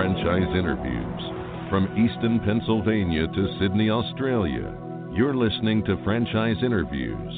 Franchise 0.00 0.48
Interviews. 0.56 1.20
From 1.68 1.84
Easton, 1.92 2.40
Pennsylvania 2.40 3.26
to 3.26 3.58
Sydney, 3.60 3.90
Australia, 3.90 4.74
you're 5.12 5.36
listening 5.36 5.84
to 5.84 6.02
Franchise 6.04 6.56
Interviews. 6.64 7.34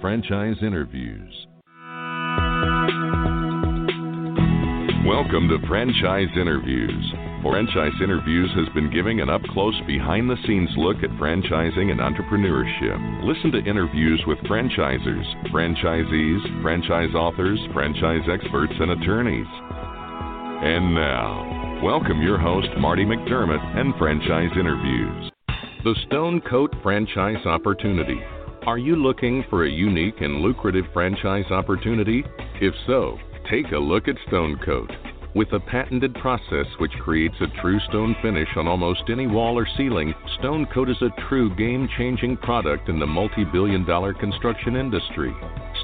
Franchise 0.00 0.54
Interviews. 0.62 1.34
Welcome 5.04 5.50
to 5.50 5.58
Franchise 5.66 6.30
Interviews. 6.40 7.12
Franchise 7.42 7.98
Interviews 8.00 8.50
has 8.54 8.72
been 8.72 8.94
giving 8.94 9.20
an 9.20 9.28
up 9.28 9.42
close, 9.50 9.74
behind 9.88 10.30
the 10.30 10.38
scenes 10.46 10.70
look 10.76 10.98
at 11.02 11.10
franchising 11.18 11.90
and 11.90 11.98
entrepreneurship. 11.98 13.26
Listen 13.26 13.50
to 13.50 13.68
interviews 13.68 14.22
with 14.28 14.38
franchisers, 14.46 15.26
franchisees, 15.50 16.62
franchise 16.62 17.12
authors, 17.16 17.58
franchise 17.74 18.22
experts, 18.30 18.74
and 18.78 18.92
attorneys. 18.92 19.48
And 20.62 20.94
now, 20.94 21.59
welcome 21.82 22.20
your 22.20 22.38
host, 22.38 22.68
Marty 22.78 23.04
McDermott, 23.06 23.62
and 23.78 23.94
Franchise 23.96 24.50
Interviews. 24.58 25.30
The 25.82 25.94
Stone 26.06 26.42
Coat 26.42 26.74
Franchise 26.82 27.46
Opportunity. 27.46 28.20
Are 28.66 28.76
you 28.76 28.96
looking 28.96 29.44
for 29.48 29.64
a 29.64 29.70
unique 29.70 30.20
and 30.20 30.42
lucrative 30.42 30.84
franchise 30.92 31.50
opportunity? 31.50 32.22
If 32.60 32.74
so, 32.86 33.18
take 33.50 33.72
a 33.72 33.78
look 33.78 34.08
at 34.08 34.16
Stone 34.28 34.60
Coat. 34.62 34.90
With 35.34 35.52
a 35.52 35.60
patented 35.60 36.14
process 36.16 36.66
which 36.78 36.92
creates 37.02 37.36
a 37.40 37.60
true 37.62 37.80
stone 37.88 38.14
finish 38.20 38.48
on 38.56 38.68
almost 38.68 39.04
any 39.08 39.26
wall 39.26 39.58
or 39.58 39.66
ceiling, 39.78 40.12
Stone 40.38 40.66
Coat 40.74 40.90
is 40.90 41.00
a 41.00 41.28
true 41.30 41.54
game 41.56 41.88
changing 41.96 42.36
product 42.38 42.90
in 42.90 42.98
the 42.98 43.06
multi 43.06 43.44
billion 43.44 43.86
dollar 43.86 44.12
construction 44.12 44.76
industry. 44.76 45.34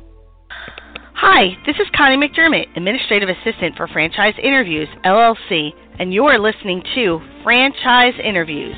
Hi, 1.13 1.57
this 1.65 1.75
is 1.75 1.87
Connie 1.95 2.17
McDermott, 2.17 2.75
Administrative 2.77 3.29
Assistant 3.29 3.75
for 3.75 3.87
Franchise 3.89 4.35
Interviews, 4.41 4.87
LLC, 5.05 5.73
and 5.99 6.13
you're 6.13 6.39
listening 6.39 6.81
to 6.95 7.19
Franchise 7.43 8.13
Interviews. 8.23 8.77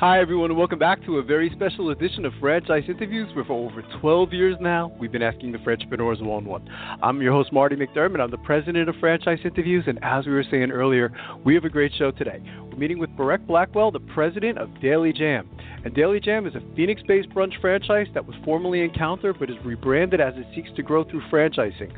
Hi, 0.00 0.18
everyone, 0.18 0.48
and 0.50 0.58
welcome 0.58 0.78
back 0.78 1.04
to 1.04 1.18
a 1.18 1.22
very 1.22 1.50
special 1.54 1.90
edition 1.90 2.24
of 2.24 2.32
Franchise 2.40 2.84
Interviews, 2.88 3.28
where 3.36 3.44
for 3.44 3.68
over 3.68 3.82
12 4.00 4.32
years 4.32 4.56
now, 4.58 4.90
we've 4.98 5.12
been 5.12 5.20
asking 5.20 5.52
the 5.52 5.58
Frenchpreneurs 5.58 6.22
one 6.22 6.38
on 6.38 6.44
one. 6.46 6.66
I'm 7.02 7.20
your 7.20 7.34
host, 7.34 7.52
Marty 7.52 7.76
McDermott. 7.76 8.18
I'm 8.18 8.30
the 8.30 8.38
president 8.38 8.88
of 8.88 8.94
Franchise 8.98 9.40
Interviews, 9.44 9.84
and 9.86 10.02
as 10.02 10.24
we 10.24 10.32
were 10.32 10.46
saying 10.50 10.70
earlier, 10.70 11.12
we 11.44 11.54
have 11.54 11.66
a 11.66 11.68
great 11.68 11.92
show 11.98 12.12
today. 12.12 12.42
We're 12.62 12.78
meeting 12.78 12.98
with 12.98 13.10
Barek 13.10 13.46
Blackwell, 13.46 13.90
the 13.90 14.00
president 14.00 14.56
of 14.56 14.70
Daily 14.80 15.12
Jam. 15.12 15.50
And 15.84 15.94
Daily 15.94 16.18
Jam 16.18 16.46
is 16.46 16.54
a 16.54 16.62
Phoenix 16.74 17.02
based 17.06 17.28
brunch 17.28 17.60
franchise 17.60 18.06
that 18.14 18.24
was 18.24 18.36
formerly 18.42 18.88
Ncounter 18.88 19.38
but 19.38 19.50
is 19.50 19.56
rebranded 19.66 20.18
as 20.18 20.32
it 20.38 20.46
seeks 20.54 20.70
to 20.76 20.82
grow 20.82 21.04
through 21.04 21.28
franchising. 21.30 21.92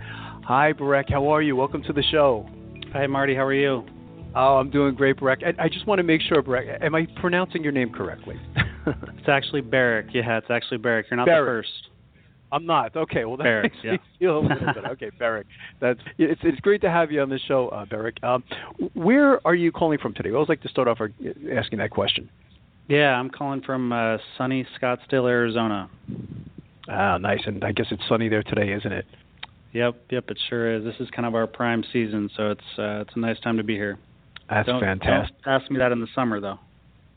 Hi, 0.44 0.72
Barek. 0.72 1.08
How 1.08 1.28
are 1.28 1.40
you? 1.40 1.54
Welcome 1.54 1.84
to 1.84 1.92
the 1.92 2.02
show. 2.10 2.50
Hi, 2.94 3.06
Marty. 3.06 3.36
How 3.36 3.44
are 3.44 3.54
you? 3.54 3.84
Oh, 4.34 4.56
I'm 4.56 4.70
doing 4.70 4.94
great, 4.94 5.16
Barek. 5.16 5.44
I, 5.44 5.64
I 5.64 5.68
just 5.68 5.86
want 5.86 5.98
to 5.98 6.02
make 6.02 6.20
sure, 6.22 6.42
Barek, 6.42 6.82
am 6.82 6.94
I 6.94 7.06
pronouncing 7.20 7.62
your 7.62 7.72
name 7.72 7.90
correctly? 7.90 8.40
it's 8.86 9.28
actually 9.28 9.62
Berekk. 9.62 10.10
Yeah, 10.14 10.38
it's 10.38 10.50
actually 10.50 10.78
Berekk. 10.78 11.04
You're 11.10 11.18
not 11.18 11.28
Berekk. 11.28 11.40
the 11.40 11.46
first. 11.46 11.88
I'm 12.50 12.66
not. 12.66 12.94
Okay, 12.96 13.24
well 13.24 13.36
that 13.38 13.44
Berekk, 13.44 13.62
makes 13.62 13.76
yeah. 13.82 13.92
me 13.92 13.98
feel 14.18 14.38
a 14.38 14.40
little 14.40 14.58
bit. 14.58 14.84
Okay, 14.92 15.10
Berekk. 15.18 15.44
That's 15.80 16.00
it's 16.18 16.40
it's 16.44 16.60
great 16.60 16.80
to 16.82 16.90
have 16.90 17.10
you 17.10 17.20
on 17.22 17.28
the 17.28 17.38
show, 17.46 17.68
uh, 17.68 17.84
Berekk. 17.84 18.22
Um, 18.22 18.44
where 18.94 19.46
are 19.46 19.54
you 19.54 19.72
calling 19.72 19.98
from 19.98 20.14
today? 20.14 20.30
I 20.30 20.34
always 20.34 20.48
like 20.48 20.62
to 20.62 20.68
start 20.68 20.88
off 20.88 20.98
our, 21.00 21.10
asking 21.54 21.78
that 21.78 21.90
question. 21.90 22.28
Yeah, 22.88 23.14
I'm 23.14 23.30
calling 23.30 23.62
from 23.62 23.92
uh, 23.92 24.18
sunny 24.36 24.66
Scottsdale, 24.80 25.28
Arizona. 25.28 25.88
Ah, 26.88 27.16
nice. 27.18 27.40
And 27.46 27.64
I 27.64 27.72
guess 27.72 27.86
it's 27.90 28.02
sunny 28.08 28.28
there 28.28 28.42
today, 28.42 28.72
isn't 28.72 28.92
it? 28.92 29.06
Yep, 29.72 29.96
yep, 30.10 30.24
it 30.28 30.38
sure 30.50 30.74
is. 30.74 30.84
This 30.84 30.96
is 31.00 31.08
kind 31.10 31.24
of 31.24 31.34
our 31.34 31.46
prime 31.46 31.82
season, 31.92 32.28
so 32.36 32.50
it's 32.50 32.78
uh, 32.78 33.00
it's 33.00 33.12
a 33.14 33.18
nice 33.18 33.40
time 33.40 33.56
to 33.56 33.62
be 33.62 33.74
here. 33.74 33.98
That's 34.48 34.66
don't, 34.66 34.80
fantastic. 34.80 35.34
Don't 35.44 35.54
ask 35.62 35.70
me 35.70 35.78
that 35.78 35.92
in 35.92 36.00
the 36.00 36.08
summer, 36.14 36.40
though. 36.40 36.58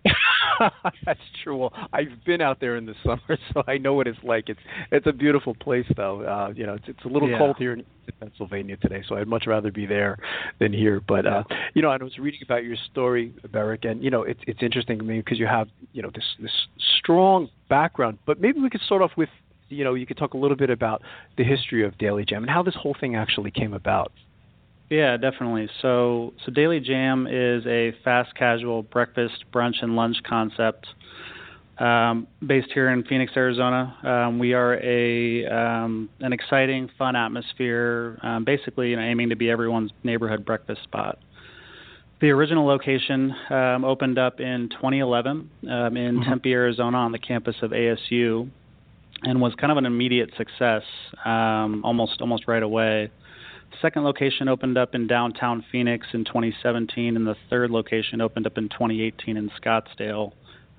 That's 1.05 1.19
true. 1.43 1.57
Well, 1.57 1.73
I've 1.91 2.23
been 2.25 2.39
out 2.41 2.59
there 2.59 2.77
in 2.77 2.85
the 2.85 2.93
summer, 3.03 3.37
so 3.53 3.63
I 3.67 3.77
know 3.77 3.93
what 3.93 4.07
it's 4.07 4.19
like. 4.23 4.49
It's 4.49 4.59
it's 4.91 5.07
a 5.07 5.11
beautiful 5.11 5.55
place, 5.55 5.85
though. 5.97 6.21
Uh, 6.21 6.53
you 6.55 6.65
know, 6.65 6.75
it's 6.75 6.85
it's 6.87 7.03
a 7.05 7.07
little 7.07 7.29
Yeah. 7.29 7.37
cold 7.37 7.57
here 7.57 7.73
in 7.73 7.83
Pennsylvania 8.19 8.77
today, 8.77 9.03
so 9.07 9.15
I'd 9.17 9.27
much 9.27 9.47
rather 9.47 9.71
be 9.71 9.85
there 9.85 10.17
than 10.59 10.71
here. 10.71 11.01
But 11.05 11.25
uh, 11.25 11.43
you 11.73 11.81
know, 11.81 11.89
I 11.89 11.97
was 11.97 12.17
reading 12.17 12.39
about 12.43 12.63
your 12.63 12.77
story, 12.91 13.33
Berekk, 13.47 13.89
and 13.89 14.03
you 14.03 14.09
know, 14.11 14.23
it's 14.23 14.39
it's 14.47 14.61
interesting 14.61 14.97
to 14.99 15.03
me 15.03 15.17
because 15.19 15.39
you 15.39 15.47
have 15.47 15.67
you 15.93 16.01
know 16.01 16.11
this 16.13 16.23
this 16.39 16.51
strong 16.99 17.49
background. 17.69 18.19
But 18.25 18.39
maybe 18.39 18.59
we 18.59 18.69
could 18.69 18.81
start 18.81 19.01
off 19.01 19.11
with 19.17 19.29
you 19.69 19.83
know 19.83 19.95
you 19.95 20.05
could 20.05 20.17
talk 20.17 20.35
a 20.35 20.37
little 20.37 20.57
bit 20.57 20.69
about 20.69 21.01
the 21.37 21.43
history 21.43 21.83
of 21.83 21.97
Daily 21.97 22.23
Jam 22.23 22.43
and 22.43 22.49
how 22.49 22.63
this 22.63 22.75
whole 22.75 22.95
thing 22.99 23.15
actually 23.15 23.51
came 23.51 23.73
about. 23.73 24.11
Yeah, 24.89 25.17
definitely. 25.17 25.67
So, 25.81 26.33
so 26.45 26.51
Daily 26.51 26.79
Jam 26.79 27.27
is 27.27 27.65
a 27.65 27.93
fast 28.03 28.35
casual 28.35 28.83
breakfast, 28.83 29.45
brunch, 29.51 29.81
and 29.81 29.95
lunch 29.95 30.17
concept 30.27 30.85
um, 31.79 32.27
based 32.45 32.69
here 32.73 32.89
in 32.89 33.03
Phoenix, 33.03 33.33
Arizona. 33.35 33.95
Um, 34.03 34.39
we 34.39 34.53
are 34.53 34.75
a 34.75 35.45
um, 35.47 36.09
an 36.19 36.33
exciting, 36.33 36.89
fun 36.97 37.15
atmosphere, 37.15 38.17
um, 38.21 38.45
basically 38.45 38.91
you 38.91 38.95
know, 38.95 39.01
aiming 39.01 39.29
to 39.29 39.35
be 39.35 39.49
everyone's 39.49 39.91
neighborhood 40.03 40.45
breakfast 40.45 40.83
spot. 40.83 41.19
The 42.21 42.29
original 42.29 42.65
location 42.65 43.35
um, 43.49 43.83
opened 43.83 44.17
up 44.17 44.39
in 44.39 44.69
2011 44.69 45.49
um, 45.69 45.97
in 45.97 46.23
Tempe, 46.23 46.53
Arizona, 46.53 46.97
on 46.97 47.11
the 47.11 47.19
campus 47.19 47.55
of 47.61 47.71
ASU, 47.71 48.49
and 49.23 49.41
was 49.41 49.53
kind 49.55 49.71
of 49.71 49.77
an 49.77 49.85
immediate 49.85 50.31
success, 50.37 50.83
um, 51.25 51.81
almost 51.83 52.21
almost 52.21 52.47
right 52.47 52.63
away. 52.63 53.11
Second 53.81 54.03
location 54.03 54.47
opened 54.47 54.77
up 54.77 54.95
in 54.95 55.07
downtown 55.07 55.63
Phoenix 55.71 56.07
in 56.13 56.23
2017, 56.25 57.15
and 57.15 57.25
the 57.27 57.35
third 57.49 57.71
location 57.71 58.21
opened 58.21 58.45
up 58.47 58.57
in 58.57 58.69
2018 58.69 59.37
in 59.37 59.51
Scottsdale. 59.61 60.31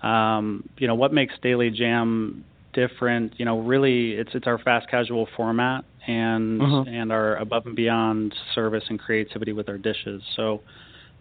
Um, 0.03 0.69
you 0.79 0.87
know 0.87 0.95
what 0.95 1.13
makes 1.13 1.35
Daily 1.43 1.71
Jam 1.71 2.45
different? 2.73 3.35
You 3.39 3.45
know, 3.45 3.61
really, 3.61 4.13
it's 4.13 4.31
it's 4.35 4.47
our 4.47 4.59
fast 4.59 4.89
casual 4.89 5.27
format 5.37 5.85
and 6.07 6.61
Mhm. 6.61 6.89
and 6.89 7.13
our 7.13 7.37
above 7.37 7.67
and 7.67 7.75
beyond 7.75 8.35
service 8.55 8.85
and 8.89 8.99
creativity 8.99 9.53
with 9.53 9.69
our 9.69 9.79
dishes. 9.79 10.23
So, 10.37 10.61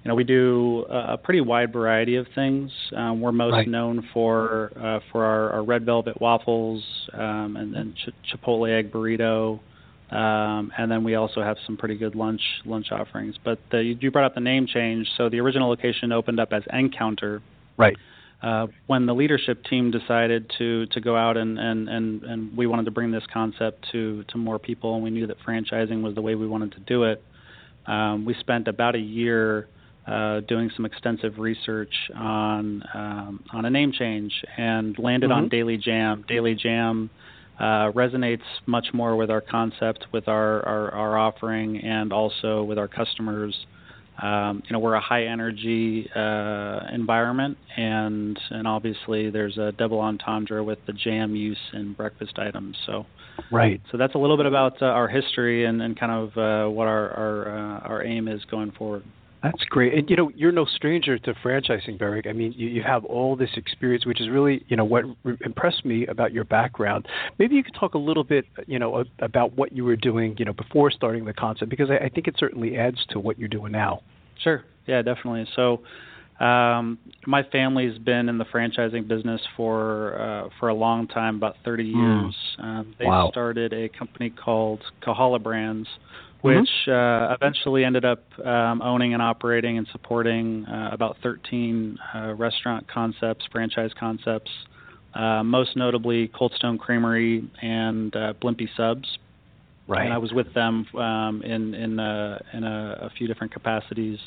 you 0.04 0.10
know, 0.10 0.16
we 0.16 0.24
do 0.24 0.86
a, 0.90 1.14
a 1.14 1.18
pretty 1.18 1.42
wide 1.42 1.72
variety 1.74 2.16
of 2.18 2.28
things. 2.36 2.72
Um, 2.96 3.22
we're 3.22 3.32
most 3.32 3.54
Right. 3.54 3.68
known 3.68 4.02
for 4.14 4.72
uh, 4.80 5.00
for 5.12 5.24
our, 5.24 5.52
our 5.52 5.64
red 5.64 5.86
velvet 5.86 6.20
waffles 6.22 6.84
um, 7.14 7.56
and 7.58 7.74
then 7.74 7.94
ch- 7.96 8.10
chipotle 8.32 8.70
egg 8.70 8.92
burrito. 8.92 9.60
Um, 10.12 10.72
and 10.78 10.92
then 10.92 11.04
we 11.04 11.16
also 11.16 11.42
have 11.42 11.58
some 11.66 11.78
pretty 11.78 11.96
good 11.96 12.16
lunch 12.16 12.42
lunch 12.66 12.92
offerings. 12.92 13.36
But 13.44 13.60
the, 13.72 13.84
you 13.84 14.12
brought 14.12 14.26
up 14.26 14.36
the 14.36 14.42
name 14.42 14.68
change. 14.68 15.08
So 15.18 15.30
the 15.30 15.40
original 15.40 15.68
location 15.70 16.12
opened 16.12 16.40
up 16.40 16.54
as 16.54 16.64
Ncounter. 16.72 17.42
Right. 17.78 17.98
Uh, 18.44 18.68
when 18.86 19.08
the 19.08 19.16
leadership 19.16 19.64
team 19.64 19.90
decided 19.90 20.52
to 20.58 20.86
to 20.88 21.02
go 21.02 21.16
out 21.16 21.38
and, 21.38 21.58
and, 21.58 21.90
and, 21.90 22.24
and 22.24 22.56
we 22.56 22.68
wanted 22.68 22.86
to 22.86 22.92
bring 22.92 23.10
this 23.10 23.24
concept 23.34 23.88
to, 23.92 24.24
to 24.26 24.38
more 24.38 24.60
people, 24.60 24.94
and 24.94 25.04
we 25.04 25.10
knew 25.10 25.26
that 25.26 25.38
franchising 25.48 26.04
was 26.04 26.14
the 26.14 26.22
way 26.22 26.36
we 26.36 26.48
wanted 26.48 26.72
to 26.74 26.80
do 26.82 27.04
it, 27.06 27.24
um, 27.88 28.26
we 28.26 28.36
spent 28.40 28.68
about 28.68 28.94
a 28.94 29.00
year 29.00 29.68
uh, 30.06 30.42
doing 30.42 30.70
some 30.76 30.86
extensive 30.86 31.40
research 31.40 31.94
on 32.16 32.84
um, 32.94 33.44
on 33.52 33.66
a 33.66 33.70
name 33.72 33.92
change 33.92 34.32
and 34.58 35.00
landed 35.00 35.32
on 35.32 35.46
Mhm. 35.46 35.50
Daily 35.50 35.78
Jam. 35.78 36.24
Daily 36.28 36.54
Jam 36.54 37.10
uh, 37.60 37.92
resonates 37.92 38.44
much 38.66 38.88
more 38.94 39.16
with 39.16 39.30
our 39.30 39.42
concept, 39.42 40.06
with 40.12 40.28
our, 40.28 40.66
our, 40.68 40.92
our 40.92 41.18
offering, 41.18 41.78
and 41.78 42.12
also 42.12 42.64
with 42.64 42.78
our 42.78 42.88
customers. 42.88 43.56
Um, 44.22 44.64
you 44.66 44.74
know, 44.74 44.80
we're 44.80 44.94
a 44.94 45.02
high 45.02 45.26
energy 45.26 46.10
uh, 46.16 46.80
environment, 46.94 47.58
and 47.76 48.40
and 48.50 48.66
obviously 48.66 49.30
there's 49.30 49.58
a 49.58 49.74
double 49.74 50.00
entendre 50.00 50.64
with 50.64 50.80
the 50.88 50.94
jam 50.94 51.36
use 51.36 51.58
in 51.74 51.94
breakfast 51.94 52.40
items. 52.40 52.78
So, 52.86 53.06
right. 53.52 53.82
So 53.92 53.98
that's 53.98 54.16
a 54.16 54.18
little 54.18 54.38
bit 54.38 54.46
about 54.46 54.82
uh, 54.82 54.86
our 54.86 55.10
history 55.10 55.66
and, 55.66 55.82
and 55.82 56.00
kind 56.00 56.12
of 56.14 56.38
uh, 56.38 56.72
what 56.72 56.88
our 56.88 57.10
our 57.12 57.58
uh, 57.58 57.80
our 57.80 58.04
aim 58.06 58.30
is 58.30 58.42
going 58.46 58.72
forward. 58.72 59.04
That's 59.52 59.64
great. 59.66 59.94
And 59.94 60.10
you 60.10 60.16
know, 60.16 60.32
you're 60.36 60.52
no 60.52 60.66
stranger 60.66 61.20
to 61.20 61.34
franchising, 61.36 62.00
Berekk. 62.00 62.28
I 62.28 62.34
mean, 62.34 62.54
you, 62.58 62.68
you 62.68 62.84
have 62.84 63.06
all 63.06 63.36
this 63.36 63.52
experience, 63.56 64.06
which 64.06 64.20
is 64.20 64.28
really, 64.30 64.66
you 64.68 64.76
know, 64.76 64.86
what 64.86 65.04
re- 65.24 65.38
impressed 65.46 65.86
me 65.86 66.08
about 66.08 66.34
your 66.34 66.46
background. 66.46 67.08
Maybe 67.38 67.56
you 67.56 67.64
could 67.64 67.76
talk 67.76 67.94
a 67.94 68.00
little 68.00 68.24
bit, 68.24 68.46
you 68.66 68.80
know, 68.80 69.04
about 69.20 69.56
what 69.56 69.72
you 69.72 69.86
were 69.86 69.96
doing, 69.96 70.36
you 70.40 70.46
know, 70.46 70.54
before 70.54 70.90
starting 70.90 71.26
the 71.26 71.34
concept, 71.34 71.70
because 71.70 71.90
I, 71.92 72.06
I 72.06 72.10
think 72.10 72.28
it 72.28 72.36
certainly 72.40 72.76
adds 72.76 72.98
to 73.12 73.20
what 73.20 73.38
you're 73.38 73.48
doing 73.48 73.72
now. 73.72 74.02
Sure. 74.44 74.64
Yeah, 74.88 75.02
definitely. 75.02 75.48
So, 75.56 75.82
um, 76.44 76.98
my 77.26 77.44
family's 77.44 77.98
been 77.98 78.28
in 78.28 78.38
the 78.38 78.46
franchising 78.46 79.08
business 79.08 79.42
for 79.56 80.20
uh, 80.20 80.50
for 80.60 80.70
a 80.70 80.74
long 80.74 81.08
time, 81.08 81.38
about 81.38 81.56
30 81.64 81.92
hmm. 81.92 82.00
years. 82.00 82.36
Mm. 82.60 82.64
Um, 82.64 82.96
they 83.00 83.06
wow. 83.06 83.30
started 83.32 83.74
a 83.74 83.90
company 83.90 84.32
called 84.32 84.82
Kahala 85.02 85.42
Brands. 85.42 85.88
Which 86.46 86.70
mm-hmm. 86.88 86.92
uh, 86.92 87.34
eventually 87.34 87.84
ended 87.84 88.06
up 88.06 88.24
um, 88.46 88.80
owning 88.84 89.14
and 89.14 89.22
operating 89.22 89.80
and 89.80 89.88
supporting 89.92 90.64
uh, 90.66 90.90
about 90.92 91.18
13 91.24 91.98
uh, 92.14 92.34
restaurant 92.36 92.88
concepts, 92.88 93.46
franchise 93.52 93.90
concepts, 94.00 94.52
uh, 95.16 95.42
most 95.44 95.76
notably 95.76 96.28
Cold 96.28 96.54
Stone 96.56 96.78
Creamery 96.78 97.50
and 97.64 98.16
uh, 98.16 98.34
Blimpie 98.34 98.70
Subs. 98.78 99.18
Right. 99.88 100.06
And 100.06 100.14
I 100.14 100.20
was 100.20 100.34
with 100.34 100.54
them 100.54 100.86
um, 100.96 101.42
in 101.44 101.74
in, 101.74 102.00
uh, 102.00 102.40
in 102.54 102.64
a, 102.64 102.98
a, 103.02 103.10
few 103.12 103.28
different 103.28 103.54
capacities 103.54 104.20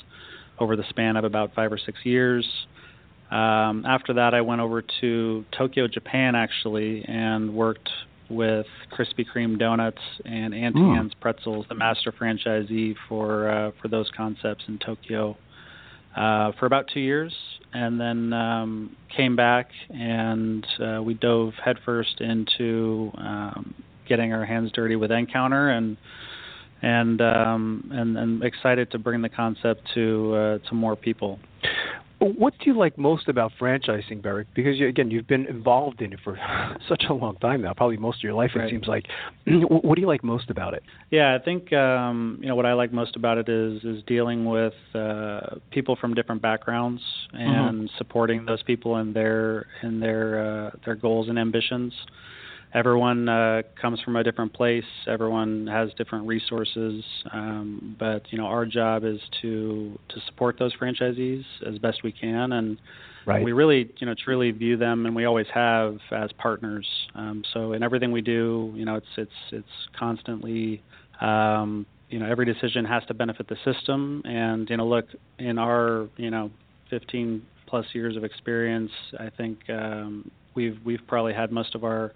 over 0.59 0.77
the 0.77 0.85
span 0.89 1.17
of 1.17 1.25
about 1.25 1.53
five 1.55 1.73
or 1.73 1.79
six 1.79 1.99
years. 2.05 2.47
Um, 3.31 3.85
after 3.85 4.15
that, 4.15 4.35
I 4.35 4.41
went 4.41 4.61
over 4.61 4.83
to 5.01 5.45
Tokyo, 5.57 5.89
Japan, 5.89 6.37
actually, 6.37 7.05
and 7.07 7.55
worked 7.55 7.91
with 8.31 8.67
Krispy 8.93 9.25
Kreme 9.35 9.59
donuts 9.59 10.01
and 10.25 10.55
Auntie 10.55 10.79
mm. 10.79 10.99
Anne's 10.99 11.15
pretzels, 11.21 11.67
the 11.69 11.75
master 11.75 12.13
franchisee 12.13 12.95
for 13.09 13.51
uh, 13.51 13.71
for 13.81 13.89
those 13.89 14.11
concepts 14.17 14.65
in 14.69 14.79
Tokyo, 14.79 15.37
uh, 16.17 16.53
for 16.59 16.67
about 16.67 16.87
two 16.93 17.01
years, 17.01 17.35
and 17.73 18.01
then 18.01 18.33
um, 18.33 18.97
came 19.17 19.37
back 19.37 19.69
and 19.91 20.67
uh, 20.81 21.03
we 21.03 21.15
dove 21.15 21.53
headfirst 21.63 22.21
into 22.21 23.11
um, 23.17 23.75
getting 24.09 24.33
our 24.33 24.45
hands 24.45 24.71
dirty 24.73 24.97
with 24.97 25.11
Ncounter 25.11 25.77
and 25.77 25.97
and 26.83 27.21
um, 27.21 27.91
and, 27.93 28.17
and 28.17 28.43
excited 28.43 28.91
to 28.93 28.99
bring 28.99 29.23
the 29.23 29.29
concept 29.29 29.83
to 29.95 30.35
uh, 30.35 30.69
to 30.69 30.75
more 30.75 30.97
people. 30.97 31.39
What 32.21 32.55
do 32.59 32.71
you 32.71 32.77
like 32.77 32.99
most 32.99 33.29
about 33.29 33.53
franchising, 33.61 34.21
Berekk? 34.23 34.47
Because 34.55 34.77
you, 34.77 34.89
again, 34.89 35.11
you've 35.11 35.29
been 35.29 35.47
involved 35.47 36.03
in 36.03 36.13
it 36.13 36.19
for 36.25 36.37
such 36.89 37.05
a 37.09 37.15
long 37.15 37.37
time 37.37 37.63
now, 37.63 37.75
probably 37.75 37.97
most 37.97 38.19
of 38.19 38.23
your 38.25 38.35
life. 38.35 38.51
Right. 38.57 38.67
It 38.67 38.71
seems 38.71 38.87
like. 38.87 39.07
What 39.69 39.95
do 39.95 40.01
you 40.01 40.07
like 40.07 40.25
most 40.25 40.51
about 40.51 40.75
it? 40.75 40.83
Yeah, 41.11 41.35
I 41.35 41.43
think 41.43 41.73
um, 41.73 42.39
you 42.41 42.49
know 42.49 42.55
what 42.55 42.67
I 42.67 42.73
like 42.75 42.93
most 42.93 43.17
about 43.17 43.39
it 43.39 43.49
is 43.49 43.83
is 43.85 44.03
dealing 44.07 44.45
with 44.45 44.75
uh, 44.95 45.57
people 45.71 45.97
from 45.97 46.15
different 46.15 46.43
backgrounds 46.43 47.03
and 47.33 47.83
mm-hmm. 47.83 47.97
supporting 47.97 48.45
those 48.45 48.63
people 48.63 48.97
in 48.97 49.13
their 49.13 49.67
in 49.83 50.01
their 50.01 50.67
uh, 50.67 50.71
their 50.85 50.97
goals 50.97 51.29
and 51.29 51.39
ambitions 51.39 51.93
everyone 52.75 53.29
uh, 53.29 53.63
comes 53.81 54.01
from 54.01 54.17
a 54.17 54.25
different 54.25 54.53
place. 54.53 54.85
Everyone 55.07 55.67
has 55.67 55.91
different 55.97 56.27
resources, 56.27 57.03
um, 57.33 57.97
but 57.99 58.23
you 58.31 58.39
know 58.39 58.47
our 58.47 58.67
job 58.67 59.05
is 59.05 59.21
to 59.43 59.99
to 60.09 60.21
support 60.27 60.59
those 60.59 60.75
franchisees 60.77 61.45
as 61.67 61.79
best 61.79 62.03
we 62.03 62.13
can, 62.13 62.53
and 62.53 62.79
right. 63.27 63.43
we 63.43 63.53
really 63.53 63.91
you 63.99 64.07
know 64.07 64.15
truly 64.15 64.51
view 64.51 64.77
them, 64.77 65.07
and 65.07 65.15
we 65.15 65.25
always 65.25 65.47
have 65.53 65.99
as 66.11 66.31
partners. 66.33 66.87
Um, 67.15 67.43
so 67.53 67.73
in 67.73 67.83
everything 67.83 68.13
we 68.13 68.23
do, 68.23 68.73
you 68.77 68.85
know 68.85 68.97
it's 68.97 69.07
it's 69.17 69.31
it's 69.53 69.89
constantly. 69.99 70.83
Um, 71.21 71.87
you 72.11 72.19
know 72.19 72.27
every 72.27 72.47
decision 72.47 72.87
has 72.87 73.05
to 73.09 73.15
benefit 73.15 73.49
the 73.49 73.57
system, 73.65 74.23
and 74.25 74.69
you 74.71 74.77
know 74.77 74.87
look 74.87 75.07
in 75.39 75.59
our 75.59 76.09
you 76.17 76.31
know 76.31 76.51
15 76.91 77.43
plus 77.67 77.87
years 77.93 78.17
of 78.17 78.25
experience, 78.25 78.91
I 79.19 79.31
think 79.31 79.59
um, 79.69 80.31
we've 80.55 80.79
we've 80.85 81.07
probably 81.07 81.35
had 81.35 81.53
most 81.53 81.75
of 81.75 81.85
our 81.85 82.13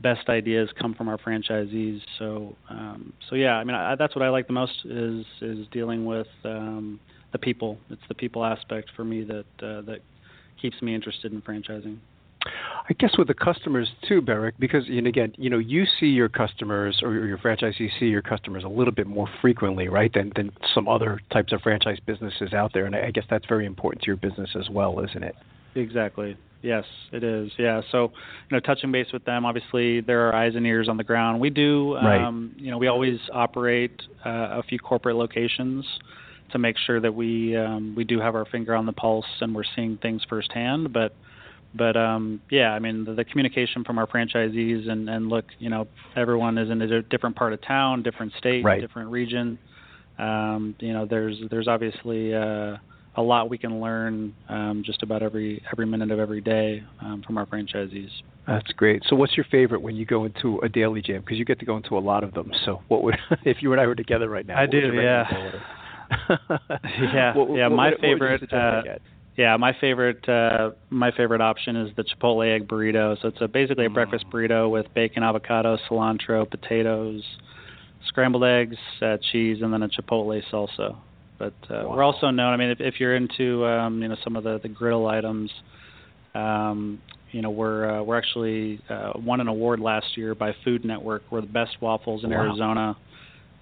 best 0.00 0.28
ideas 0.28 0.68
come 0.78 0.94
from 0.94 1.08
our 1.08 1.18
franchisees. 1.18 2.00
So, 2.18 2.56
um, 2.68 3.12
so 3.28 3.36
yeah, 3.36 3.54
I 3.54 3.64
mean, 3.64 3.74
I, 3.74 3.96
that's 3.96 4.14
what 4.14 4.22
I 4.22 4.28
like 4.28 4.46
the 4.46 4.52
most 4.52 4.84
is 4.84 5.24
is 5.40 5.66
dealing 5.72 6.04
with 6.04 6.26
um, 6.44 7.00
the 7.32 7.38
people. 7.38 7.78
It's 7.90 8.02
the 8.08 8.14
people 8.14 8.44
aspect 8.44 8.90
for 8.96 9.04
me 9.04 9.24
that 9.24 9.66
uh, 9.66 9.82
that 9.82 10.00
keeps 10.60 10.80
me 10.82 10.94
interested 10.94 11.32
in 11.32 11.42
franchising. 11.42 11.98
I 12.46 12.92
guess 12.98 13.16
with 13.16 13.28
the 13.28 13.34
customers 13.34 13.88
too, 14.06 14.20
Berekk, 14.20 14.52
because 14.58 14.84
and 14.88 15.06
again, 15.06 15.34
you 15.38 15.48
know, 15.48 15.58
you 15.58 15.84
see 15.98 16.06
your 16.06 16.28
customers 16.28 17.00
or 17.02 17.14
your 17.14 17.38
franchisees 17.38 17.88
see 17.98 18.06
your 18.06 18.20
customers 18.20 18.64
a 18.64 18.68
little 18.68 18.92
bit 18.92 19.06
more 19.06 19.28
frequently, 19.40 19.88
right, 19.88 20.12
than 20.12 20.32
than 20.36 20.52
some 20.74 20.86
other 20.86 21.20
types 21.32 21.52
of 21.52 21.62
franchise 21.62 21.98
businesses 22.04 22.52
out 22.52 22.72
there, 22.74 22.84
and 22.84 22.94
I 22.94 23.10
guess 23.10 23.24
that's 23.30 23.46
very 23.46 23.64
important 23.64 24.02
to 24.02 24.06
your 24.08 24.16
business 24.16 24.50
as 24.58 24.68
well, 24.68 25.00
isn't 25.00 25.22
it? 25.22 25.34
Exactly. 25.74 26.36
Yes, 26.64 26.84
it 27.12 27.22
is. 27.22 27.52
Yeah. 27.58 27.82
So, 27.92 28.04
you 28.04 28.56
know, 28.56 28.60
touching 28.60 28.90
base 28.90 29.08
with 29.12 29.22
them, 29.26 29.44
obviously 29.44 30.00
there 30.00 30.26
are 30.26 30.34
eyes 30.34 30.54
and 30.56 30.66
ears 30.66 30.88
on 30.88 30.96
the 30.96 31.04
ground. 31.04 31.38
We 31.38 31.50
do, 31.50 31.94
right. 31.96 32.24
um, 32.24 32.54
you 32.56 32.70
know, 32.70 32.78
we 32.78 32.86
always 32.86 33.18
operate 33.34 34.00
uh, 34.24 34.60
a 34.60 34.62
few 34.62 34.78
corporate 34.78 35.16
locations 35.16 35.84
to 36.52 36.58
make 36.58 36.76
sure 36.86 37.00
that 37.00 37.14
we 37.14 37.54
um, 37.54 37.94
we 37.94 38.04
do 38.04 38.18
have 38.18 38.34
our 38.34 38.46
finger 38.46 38.74
on 38.74 38.86
the 38.86 38.94
pulse 38.94 39.26
and 39.42 39.54
we're 39.54 39.64
seeing 39.76 39.98
things 39.98 40.22
firsthand. 40.26 40.90
But, 40.90 41.14
but 41.74 41.98
um, 41.98 42.40
yeah, 42.50 42.70
I 42.70 42.78
mean, 42.78 43.04
the, 43.04 43.12
the 43.12 43.26
communication 43.26 43.84
from 43.84 43.98
our 43.98 44.06
franchisees 44.06 44.88
and 44.88 45.10
and 45.10 45.28
look, 45.28 45.44
you 45.58 45.68
know, 45.68 45.86
everyone 46.16 46.56
is 46.56 46.70
in 46.70 46.80
a 46.80 47.02
different 47.02 47.36
part 47.36 47.52
of 47.52 47.60
town, 47.60 48.02
different 48.02 48.32
state, 48.38 48.64
right. 48.64 48.80
different 48.80 49.10
region. 49.10 49.58
Um, 50.18 50.76
you 50.78 50.94
know, 50.94 51.04
there's 51.04 51.36
there's 51.50 51.68
obviously 51.68 52.34
uh, 52.34 52.78
a 53.16 53.22
lot 53.22 53.48
we 53.48 53.58
can 53.58 53.80
learn 53.80 54.34
um, 54.48 54.82
just 54.84 55.02
about 55.02 55.22
every 55.22 55.62
every 55.72 55.86
minute 55.86 56.10
of 56.10 56.18
every 56.18 56.40
day 56.40 56.82
um, 57.00 57.22
from 57.26 57.38
our 57.38 57.46
franchisees. 57.46 58.10
That's 58.46 58.72
great. 58.72 59.02
So, 59.08 59.16
what's 59.16 59.36
your 59.36 59.46
favorite 59.50 59.82
when 59.82 59.96
you 59.96 60.04
go 60.04 60.24
into 60.24 60.58
a 60.60 60.68
daily 60.68 61.00
jam? 61.00 61.20
Because 61.20 61.38
you 61.38 61.44
get 61.44 61.58
to 61.60 61.64
go 61.64 61.76
into 61.76 61.96
a 61.96 62.00
lot 62.00 62.24
of 62.24 62.34
them. 62.34 62.50
So, 62.64 62.82
what 62.88 63.02
would 63.02 63.16
if 63.44 63.58
you 63.62 63.72
and 63.72 63.80
I 63.80 63.86
were 63.86 63.94
together 63.94 64.28
right 64.28 64.46
now? 64.46 64.58
I 64.58 64.66
do. 64.66 64.92
Yeah. 64.94 65.24
yeah. 67.00 67.36
What, 67.36 67.56
yeah. 67.56 67.68
My 67.68 67.90
what, 67.90 68.00
favorite. 68.00 68.42
What 68.42 68.52
uh, 68.52 68.82
yeah, 69.36 69.56
my 69.56 69.76
favorite 69.80 70.28
uh, 70.28 70.70
my 70.90 71.10
favorite 71.10 71.40
option 71.40 71.76
is 71.76 71.94
the 71.96 72.04
Chipotle 72.04 72.54
egg 72.54 72.68
burrito. 72.68 73.20
So 73.20 73.28
it's 73.28 73.40
a, 73.40 73.48
basically 73.48 73.86
a 73.86 73.88
mm. 73.88 73.94
breakfast 73.94 74.26
burrito 74.32 74.70
with 74.70 74.86
bacon, 74.94 75.22
avocado, 75.22 75.76
cilantro, 75.88 76.48
potatoes, 76.48 77.22
scrambled 78.06 78.44
eggs, 78.44 78.76
uh, 79.02 79.16
cheese, 79.32 79.58
and 79.60 79.72
then 79.72 79.82
a 79.82 79.88
Chipotle 79.88 80.40
salsa. 80.52 80.96
But 81.44 81.74
uh, 81.74 81.84
wow. 81.84 81.96
we're 81.96 82.02
also 82.02 82.30
known. 82.30 82.54
I 82.54 82.56
mean, 82.56 82.70
if, 82.70 82.80
if 82.80 82.94
you're 82.98 83.14
into 83.14 83.66
um, 83.66 84.00
you 84.00 84.08
know 84.08 84.16
some 84.24 84.36
of 84.36 84.44
the 84.44 84.60
the 84.62 84.68
griddle 84.68 85.06
items, 85.06 85.50
um, 86.34 87.00
you 87.32 87.42
know 87.42 87.50
we're 87.50 87.98
uh, 87.98 88.02
we're 88.02 88.16
actually 88.16 88.80
uh, 88.88 89.12
won 89.16 89.40
an 89.40 89.48
award 89.48 89.80
last 89.80 90.16
year 90.16 90.34
by 90.34 90.54
Food 90.64 90.84
Network. 90.84 91.22
We're 91.30 91.42
the 91.42 91.46
best 91.46 91.76
waffles 91.82 92.24
in 92.24 92.30
wow. 92.30 92.36
Arizona 92.36 92.96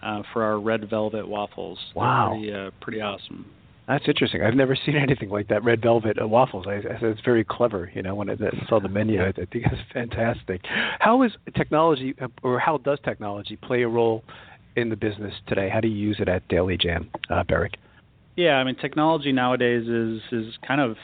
uh, 0.03 0.23
for 0.33 0.45
our 0.45 0.61
red 0.61 0.89
velvet 0.89 1.27
waffles. 1.27 1.79
Wow, 1.97 2.37
pretty, 2.39 2.53
uh, 2.53 2.71
pretty 2.81 3.01
awesome. 3.01 3.47
That's 3.89 4.05
interesting. 4.07 4.43
I've 4.43 4.55
never 4.55 4.77
seen 4.77 4.95
anything 5.03 5.31
like 5.31 5.49
that. 5.49 5.65
Red 5.65 5.83
velvet 5.83 6.23
uh, 6.23 6.29
waffles. 6.29 6.67
I, 6.69 6.75
I 6.75 6.83
said 6.83 7.03
it's 7.03 7.21
very 7.25 7.45
clever. 7.45 7.91
You 7.95 8.03
know, 8.03 8.15
when 8.15 8.31
I 8.31 8.37
saw 8.69 8.79
the 8.79 8.89
menu, 8.89 9.21
I, 9.21 9.29
I 9.29 9.33
think 9.33 9.51
it's 9.67 9.93
fantastic. 9.93 10.61
How 11.01 11.23
is 11.23 11.33
technology, 11.57 12.15
uh, 12.23 12.29
or 12.45 12.61
how 12.61 12.79
does 12.79 13.01
technology 13.05 13.57
play 13.57 13.83
a 13.83 13.89
role 13.89 14.23
in 14.77 14.89
the 14.89 14.97
business 14.97 15.35
today? 15.47 15.69
How 15.69 15.81
do 15.81 15.89
you 15.89 15.97
use 15.97 16.17
it 16.21 16.29
at 16.29 16.47
Daily 16.49 16.77
Jam, 16.77 17.11
uh, 17.31 17.43
Berekk? 17.45 17.75
Yeah, 18.37 18.55
I 18.55 18.65
mean, 18.65 18.77
technology 18.77 19.33
nowadays 19.33 19.87
is 19.87 20.21
is 20.33 20.55
kind 20.67 20.81
of 20.81 20.97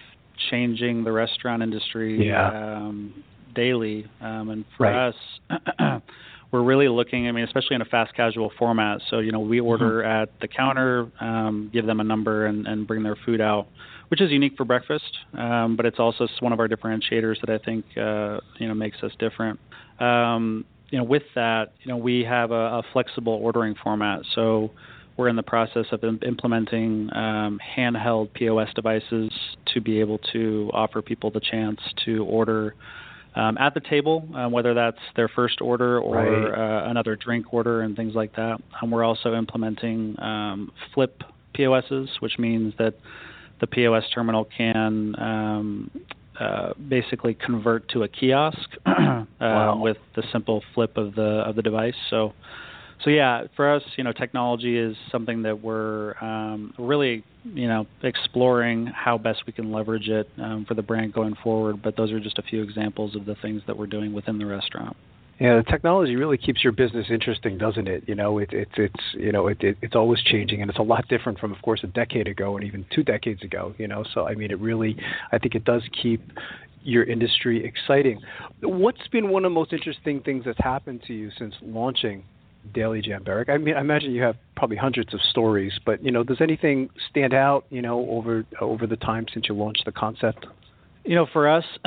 changing 0.50 1.04
the 1.04 1.12
restaurant 1.12 1.62
industry 1.62 2.28
yeah. 2.28 2.76
um, 2.76 3.25
daily, 3.54 4.06
um, 4.20 4.50
and 4.50 4.64
for 4.76 4.84
right. 4.84 5.08
us. 5.08 6.00
we're 6.50 6.62
really 6.62 6.88
looking. 6.88 7.28
I 7.28 7.32
mean, 7.32 7.44
especially 7.44 7.76
in 7.76 7.82
a 7.82 7.87
fast 7.87 8.14
casual 8.14 8.50
format. 8.58 9.00
So 9.10 9.18
you 9.18 9.32
know, 9.32 9.40
we 9.40 9.60
order 9.60 10.02
mm-hmm. 10.02 10.22
at 10.22 10.40
the 10.40 10.48
counter, 10.48 11.10
um, 11.20 11.70
give 11.72 11.87
them 11.87 12.00
a 12.00 12.04
number, 12.04 12.46
and, 12.46 12.66
and 12.66 12.87
bring 12.87 13.02
their 13.02 13.16
food 13.26 13.40
out, 13.40 13.68
which 14.08 14.20
is 14.20 14.30
unique 14.30 14.54
for 14.56 14.64
breakfast. 14.64 15.18
Um, 15.37 15.76
but 15.76 15.87
it's 15.87 15.98
also 15.98 16.26
one 16.40 16.52
of 16.52 16.60
our 16.60 16.68
differentiators 16.68 17.40
that 17.40 17.50
I 17.50 17.58
think 17.58 17.84
uh, 17.96 18.40
you 18.58 18.68
know 18.68 18.75
makes 18.75 19.02
us 19.02 19.12
different. 19.18 19.60
Um, 20.00 20.64
you 20.90 20.99
know, 20.99 21.04
with 21.04 21.25
that, 21.35 21.75
you 21.83 21.90
know, 21.90 21.97
we 21.97 22.25
have 22.25 22.50
a, 22.50 22.54
a 22.54 22.83
flexible 22.92 23.35
ordering 23.35 23.75
format. 23.83 24.21
So 24.35 24.71
we're 25.16 25.28
in 25.28 25.37
the 25.37 25.42
process 25.42 25.87
of 25.92 26.02
Im- 26.04 26.21
implementing 26.25 27.11
um, 27.14 27.61
handheld 27.76 28.33
POS 28.35 28.68
devices 28.75 29.30
to 29.75 29.80
be 29.80 30.00
able 30.00 30.18
to 30.33 30.71
offer 30.73 31.02
people 31.02 31.30
the 31.30 31.40
chance 31.40 31.80
to 32.04 32.25
order 32.25 32.75
um, 33.35 33.59
at 33.59 33.75
the 33.75 33.80
table, 33.80 34.28
uh, 34.35 34.49
whether 34.49 34.75
that's 34.75 34.99
their 35.14 35.28
first 35.28 35.61
order 35.61 36.00
or 36.00 36.16
right. 36.16 36.87
uh, 36.87 36.90
another 36.90 37.14
drink 37.16 37.52
order 37.52 37.83
and 37.83 37.95
things 37.95 38.14
like 38.14 38.35
that. 38.37 38.59
And 38.80 38.90
we're 38.90 39.04
also 39.04 39.35
implementing 39.35 40.21
um, 40.21 40.73
flip 40.95 41.23
POSs, 41.54 42.09
which 42.21 42.38
means 42.38 42.75
that 42.78 42.95
the 43.61 43.66
POS 43.66 44.04
terminal 44.14 44.45
can 44.45 45.14
um, 45.18 45.90
uh, 46.40 46.73
basically 46.88 47.35
convert 47.35 47.88
to 47.90 48.02
a 48.02 48.09
kiosk 48.09 48.68
uh, 48.87 49.25
wow. 49.40 49.80
with 49.80 49.97
the 50.16 50.23
simple 50.33 50.62
flip 50.75 50.97
of 50.97 51.14
the 51.14 51.42
of 51.47 51.57
the 51.57 51.62
device. 51.62 51.95
So 52.11 52.33
so 53.04 53.11
yeah, 53.11 53.45
for 53.54 53.73
us, 53.73 53.83
you 53.97 54.04
know, 54.04 54.12
technology 54.12 54.76
is 54.76 54.97
something 55.12 55.42
that 55.42 55.62
we're 55.62 56.14
um, 56.21 56.75
really, 56.78 57.23
you 57.45 57.68
know, 57.68 57.87
exploring 58.02 58.87
how 58.87 59.18
best 59.18 59.45
we 59.47 59.52
can 59.52 59.71
leverage 59.71 60.09
it 60.09 60.28
um, 60.38 60.64
for 60.66 60.75
the 60.75 60.83
brand 60.83 61.12
going 61.12 61.37
forward. 61.42 61.80
But 61.80 61.97
those 61.97 62.11
are 62.11 62.18
just 62.18 62.38
a 62.38 62.42
few 62.42 62.62
examples 62.62 63.14
of 63.14 63.25
the 63.25 63.37
things 63.37 63.62
that 63.66 63.76
we're 63.76 63.87
doing 63.87 64.12
within 64.12 64.38
the 64.38 64.47
restaurant. 64.47 64.97
Yeah, 65.40 65.57
the 65.57 65.62
technology 65.62 66.16
really 66.16 66.37
keeps 66.37 66.64
your 66.64 66.73
business 66.73 67.07
interesting, 67.11 67.59
doesn't 67.59 67.87
it? 67.87 68.02
You 68.09 68.16
know, 68.16 68.38
it, 68.38 68.52
it, 68.52 68.68
it's 68.76 69.04
you 69.14 69.30
know 69.30 69.47
it, 69.47 69.59
it, 69.62 69.78
it's 69.83 69.95
always 69.95 70.21
changing, 70.23 70.62
and 70.62 70.68
it's 70.71 70.80
a 70.80 70.83
lot 70.83 71.07
different 71.09 71.38
from, 71.38 71.52
of 71.52 71.62
course, 71.62 71.80
a 71.85 71.87
decade 71.87 72.26
ago 72.26 72.57
and 72.57 72.66
even 72.66 72.85
two 72.92 73.04
decades 73.04 73.42
ago. 73.42 73.73
You 73.78 73.87
know, 73.87 74.04
so 74.14 74.26
I 74.26 74.35
mean, 74.35 74.50
it 74.50 74.59
really, 74.59 74.97
I 75.30 75.38
think 75.38 75.54
it 75.54 75.64
does 75.64 75.83
keep 76.02 76.21
your 76.83 77.04
industry 77.04 77.64
exciting. 77.64 78.21
What's 78.62 79.07
been 79.12 79.28
one 79.28 79.45
of 79.45 79.50
the 79.52 79.54
most 79.54 79.73
interesting 79.73 80.21
things 80.23 80.45
that's 80.45 80.59
happened 80.61 81.02
to 81.07 81.12
you 81.12 81.30
since 81.38 81.54
launching 81.62 82.25
Daily 82.75 83.00
Jam, 83.00 83.23
Berekk? 83.23 83.49
I 83.49 83.59
mean, 83.59 83.76
I 83.76 83.80
imagine 83.80 84.11
you 84.12 84.23
have 84.23 84.37
probably 84.57 84.76
hundreds 84.76 85.14
of 85.14 85.21
stories, 85.30 85.73
but 85.87 86.04
you 86.04 86.11
know, 86.11 86.25
does 86.25 86.40
anything 86.40 86.90
stand 87.11 87.33
out? 87.33 87.64
You 87.71 87.83
know, 87.83 88.09
over 88.11 88.45
over 88.61 88.88
the 88.88 88.97
time 88.97 89.26
since 89.33 89.47
you 89.49 89.54
launched 89.54 89.85
the 89.85 89.92
concept? 89.92 90.47
You 91.08 91.14
know, 91.14 91.26
for 91.32 91.48
us, 91.48 91.64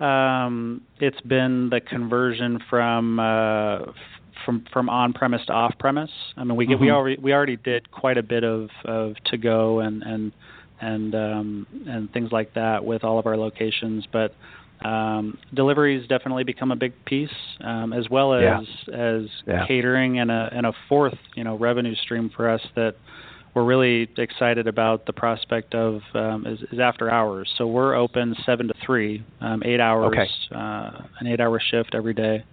um, 0.00 0.80
it's 0.98 1.20
been 1.20 1.68
the 1.68 1.82
conversion 1.82 2.60
from 2.70 3.20
uh, 3.20 3.92
from 4.46 4.64
from 4.72 4.88
on-premise 4.88 5.44
to 5.48 5.52
off-premise. 5.52 6.10
I 6.38 6.44
mean, 6.44 6.56
we 6.56 6.66
mm-hmm. 6.66 6.82
we 6.82 6.90
already 6.90 7.18
we 7.20 7.34
already 7.34 7.56
did 7.56 7.90
quite 7.90 8.16
a 8.16 8.22
bit 8.22 8.42
of 8.42 8.70
of 8.86 9.16
to 9.26 9.36
go 9.36 9.80
and 9.80 10.02
and 10.02 10.32
and 10.80 11.14
um, 11.14 11.66
and 11.86 12.10
things 12.14 12.32
like 12.32 12.54
that 12.54 12.86
with 12.86 13.04
all 13.04 13.18
of 13.18 13.26
our 13.26 13.36
locations, 13.36 14.06
but 14.10 14.34
um, 14.82 15.36
deliveries 15.52 16.08
definitely 16.08 16.44
become 16.44 16.72
a 16.72 16.76
big 16.76 16.94
piece, 17.04 17.28
um, 17.62 17.92
as 17.92 18.08
well 18.08 18.32
as 18.32 18.64
yeah. 18.88 18.94
as 18.94 19.24
yeah. 19.46 19.66
catering 19.66 20.20
and 20.20 20.30
a 20.30 20.48
and 20.52 20.64
a 20.64 20.72
fourth 20.88 21.18
you 21.34 21.44
know 21.44 21.58
revenue 21.58 21.94
stream 21.96 22.30
for 22.34 22.48
us 22.48 22.62
that 22.76 22.94
we're 23.54 23.64
really 23.64 24.08
excited 24.18 24.66
about 24.66 25.06
the 25.06 25.12
prospect 25.12 25.74
of 25.74 26.00
um, 26.14 26.46
is, 26.46 26.60
is, 26.72 26.80
after 26.80 27.10
hours. 27.10 27.50
So 27.56 27.66
we're 27.66 27.94
open 27.94 28.34
seven 28.44 28.66
to 28.68 28.74
three, 28.84 29.24
um, 29.40 29.62
eight 29.64 29.80
hours, 29.80 30.12
okay. 30.12 30.28
uh, 30.54 31.02
an 31.20 31.26
eight-hour 31.28 31.60
shift 31.70 31.94
every 31.94 32.14
day. 32.14 32.44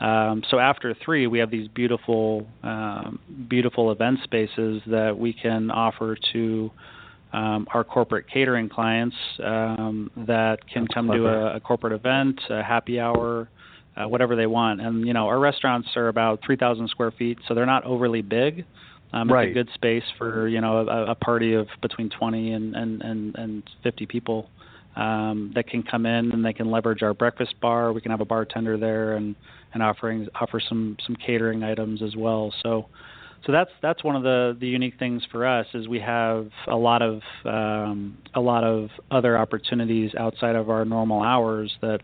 Um, 0.00 0.42
so 0.50 0.58
after 0.58 0.94
three, 1.04 1.26
we 1.26 1.38
have 1.40 1.50
these 1.50 1.68
beautiful, 1.68 2.46
um, 2.62 3.20
beautiful 3.50 3.92
event 3.92 4.20
spaces 4.24 4.80
that 4.86 5.14
we 5.16 5.34
can 5.34 5.70
offer 5.70 6.16
to 6.32 6.70
um, 7.34 7.66
our 7.74 7.84
corporate 7.84 8.26
catering 8.32 8.68
clients 8.68 9.16
um, 9.44 10.10
that 10.16 10.66
can 10.72 10.84
That's 10.84 10.94
come 10.94 11.06
clever. 11.06 11.22
to 11.22 11.28
a, 11.28 11.56
a, 11.56 11.60
corporate 11.60 11.92
event, 11.92 12.40
a 12.48 12.62
happy 12.62 12.98
hour, 12.98 13.48
uh, 13.96 14.08
whatever 14.08 14.36
they 14.36 14.46
want. 14.46 14.80
And 14.80 15.06
you 15.06 15.12
know, 15.12 15.26
our 15.26 15.38
restaurants 15.38 15.88
are 15.96 16.08
about 16.08 16.40
3,000 16.44 16.88
square 16.88 17.10
feet, 17.12 17.38
so 17.46 17.54
they're 17.54 17.66
not 17.66 17.84
overly 17.84 18.22
big. 18.22 18.64
Um, 19.12 19.30
right. 19.30 19.48
It's 19.48 19.52
a 19.52 19.54
good 19.54 19.74
space 19.74 20.04
for 20.18 20.48
you 20.48 20.60
know 20.60 20.86
a, 20.88 21.12
a 21.12 21.14
party 21.14 21.54
of 21.54 21.68
between 21.82 22.10
20 22.10 22.52
and 22.52 22.76
and 22.76 23.02
and, 23.02 23.34
and 23.36 23.62
50 23.82 24.06
people 24.06 24.48
um, 24.96 25.52
that 25.54 25.68
can 25.68 25.82
come 25.82 26.06
in 26.06 26.32
and 26.32 26.44
they 26.44 26.52
can 26.52 26.70
leverage 26.70 27.02
our 27.02 27.14
breakfast 27.14 27.54
bar. 27.60 27.92
We 27.92 28.00
can 28.00 28.10
have 28.10 28.20
a 28.20 28.24
bartender 28.24 28.76
there 28.76 29.14
and 29.14 29.34
and 29.72 29.82
offering 29.82 30.28
offer 30.40 30.60
some 30.60 30.96
some 31.06 31.16
catering 31.16 31.62
items 31.62 32.02
as 32.02 32.16
well. 32.16 32.52
So 32.62 32.86
so 33.46 33.52
that's 33.52 33.70
that's 33.80 34.04
one 34.04 34.16
of 34.16 34.22
the 34.22 34.56
the 34.60 34.66
unique 34.66 34.98
things 34.98 35.22
for 35.30 35.46
us 35.46 35.66
is 35.74 35.88
we 35.88 36.00
have 36.00 36.48
a 36.68 36.76
lot 36.76 37.02
of 37.02 37.22
um, 37.44 38.18
a 38.34 38.40
lot 38.40 38.64
of 38.64 38.90
other 39.10 39.38
opportunities 39.38 40.12
outside 40.18 40.56
of 40.56 40.68
our 40.68 40.84
normal 40.84 41.22
hours 41.22 41.72
that 41.80 42.00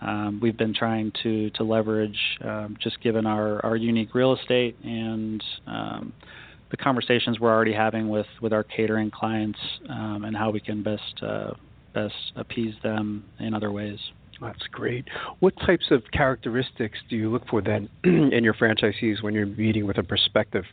um, 0.00 0.38
we've 0.40 0.56
been 0.56 0.74
trying 0.74 1.12
to 1.22 1.50
to 1.50 1.64
leverage 1.64 2.18
um, 2.42 2.76
just 2.82 3.00
given 3.02 3.26
our 3.26 3.64
our 3.66 3.76
unique 3.76 4.14
real 4.14 4.34
estate 4.34 4.76
and 4.82 5.42
um, 5.66 6.12
the 6.70 6.76
conversations 6.76 7.40
we're 7.40 7.52
already 7.52 7.72
having 7.72 8.08
with 8.08 8.26
with 8.40 8.52
our 8.52 8.64
catering 8.64 9.10
clients 9.10 9.58
um, 9.88 10.24
and 10.24 10.36
how 10.36 10.50
we 10.50 10.60
can 10.60 10.82
best 10.82 11.22
uh, 11.22 11.52
best 11.94 12.32
appease 12.36 12.74
them 12.82 13.24
in 13.38 13.54
other 13.54 13.72
ways. 13.72 13.98
That's 14.40 14.66
great. 14.70 15.06
What 15.40 15.54
types 15.66 15.86
of 15.90 16.02
characteristics 16.12 16.98
do 17.10 17.16
you 17.16 17.30
look 17.30 17.48
for 17.48 17.60
then 17.60 17.88
in 18.04 18.44
your 18.44 18.54
franchisees 18.54 19.22
when 19.22 19.34
you're 19.34 19.46
meeting 19.46 19.86
with 19.86 19.98
a 19.98 20.02
prospective 20.02 20.64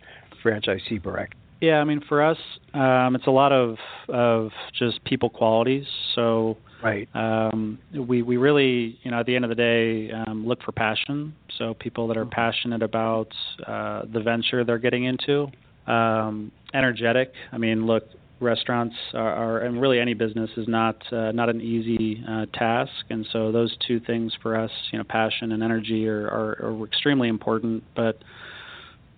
franchisee, 0.44 1.02
Berekk? 1.02 1.30
Yeah, 1.62 1.78
I 1.78 1.84
mean, 1.84 2.02
for 2.08 2.22
us, 2.22 2.38
um, 2.74 3.16
it's 3.16 3.28
a 3.28 3.32
lot 3.32 3.52
of 3.52 3.78
of 4.10 4.52
just 4.78 5.04
people 5.06 5.30
qualities. 5.30 5.86
So, 6.14 6.58
right, 6.84 7.08
um, 7.16 7.80
we 7.92 8.22
we 8.22 8.38
really, 8.38 9.00
you 9.04 9.12
know, 9.12 9.22
at 9.22 9.26
the 9.26 9.36
end 9.36 9.46
of 9.46 9.50
the 9.50 9.56
day, 9.56 10.12
um, 10.12 10.46
look 10.46 10.62
for 10.62 10.74
passion. 10.74 11.34
So, 11.58 11.74
people 11.74 12.08
that 12.10 12.18
are 12.18 12.26
mm-hmm. 12.26 12.32
passionate 12.32 12.84
about 12.84 13.34
uh, 13.66 14.04
the 14.12 14.20
venture 14.20 14.64
they're 14.64 14.78
getting 14.78 15.06
into, 15.06 15.48
um, 15.88 16.52
energetic. 16.74 17.34
I 17.52 17.58
mean, 17.58 17.86
look, 17.86 18.04
restaurants 18.40 18.96
are, 19.14 19.34
are, 19.34 19.60
and 19.60 19.82
really 19.82 20.00
any 20.00 20.14
business 20.14 20.50
is 20.58 20.68
not 20.68 21.02
uh, 21.12 21.32
not 21.32 21.50
an 21.50 21.62
easy 21.62 22.24
uh, 22.28 22.46
task, 22.54 22.92
and 23.10 23.26
so 23.32 23.52
those 23.52 23.76
two 23.88 24.00
things 24.00 24.34
for 24.42 24.58
us, 24.58 24.72
you 24.92 24.98
know, 24.98 25.06
passion 25.06 25.52
and 25.52 25.64
energy 25.64 26.08
are, 26.08 26.28
are, 26.28 26.66
are 26.66 26.86
extremely 26.86 27.30
important. 27.30 27.84
But 27.96 28.20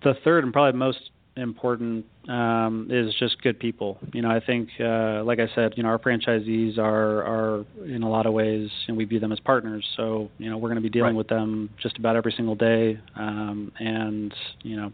the 0.02 0.14
third 0.24 0.44
and 0.44 0.52
probably 0.52 0.78
most 0.78 1.10
important 1.36 2.04
um, 2.28 2.88
is 2.90 3.14
just 3.18 3.40
good 3.42 3.58
people. 3.58 3.98
You 4.12 4.22
know, 4.22 4.30
I 4.30 4.40
think, 4.40 4.68
uh, 4.80 5.22
like 5.24 5.38
I 5.38 5.48
said, 5.54 5.74
you 5.76 5.82
know, 5.82 5.88
our 5.88 5.98
franchisees 5.98 6.78
are 6.78 7.22
are 7.22 7.64
in 7.84 8.02
a 8.02 8.10
lot 8.10 8.26
of 8.26 8.32
ways, 8.32 8.70
and 8.86 8.96
we 8.96 9.04
view 9.04 9.20
them 9.20 9.32
as 9.32 9.40
partners. 9.40 9.84
So, 9.96 10.30
you 10.38 10.50
know, 10.50 10.58
we're 10.58 10.68
going 10.68 10.82
to 10.82 10.82
be 10.82 10.90
dealing 10.90 11.14
right. 11.14 11.18
with 11.18 11.28
them 11.28 11.70
just 11.80 11.98
about 11.98 12.16
every 12.16 12.32
single 12.36 12.54
day, 12.54 13.00
um, 13.16 13.72
and 13.78 14.34
you 14.62 14.76
know 14.76 14.92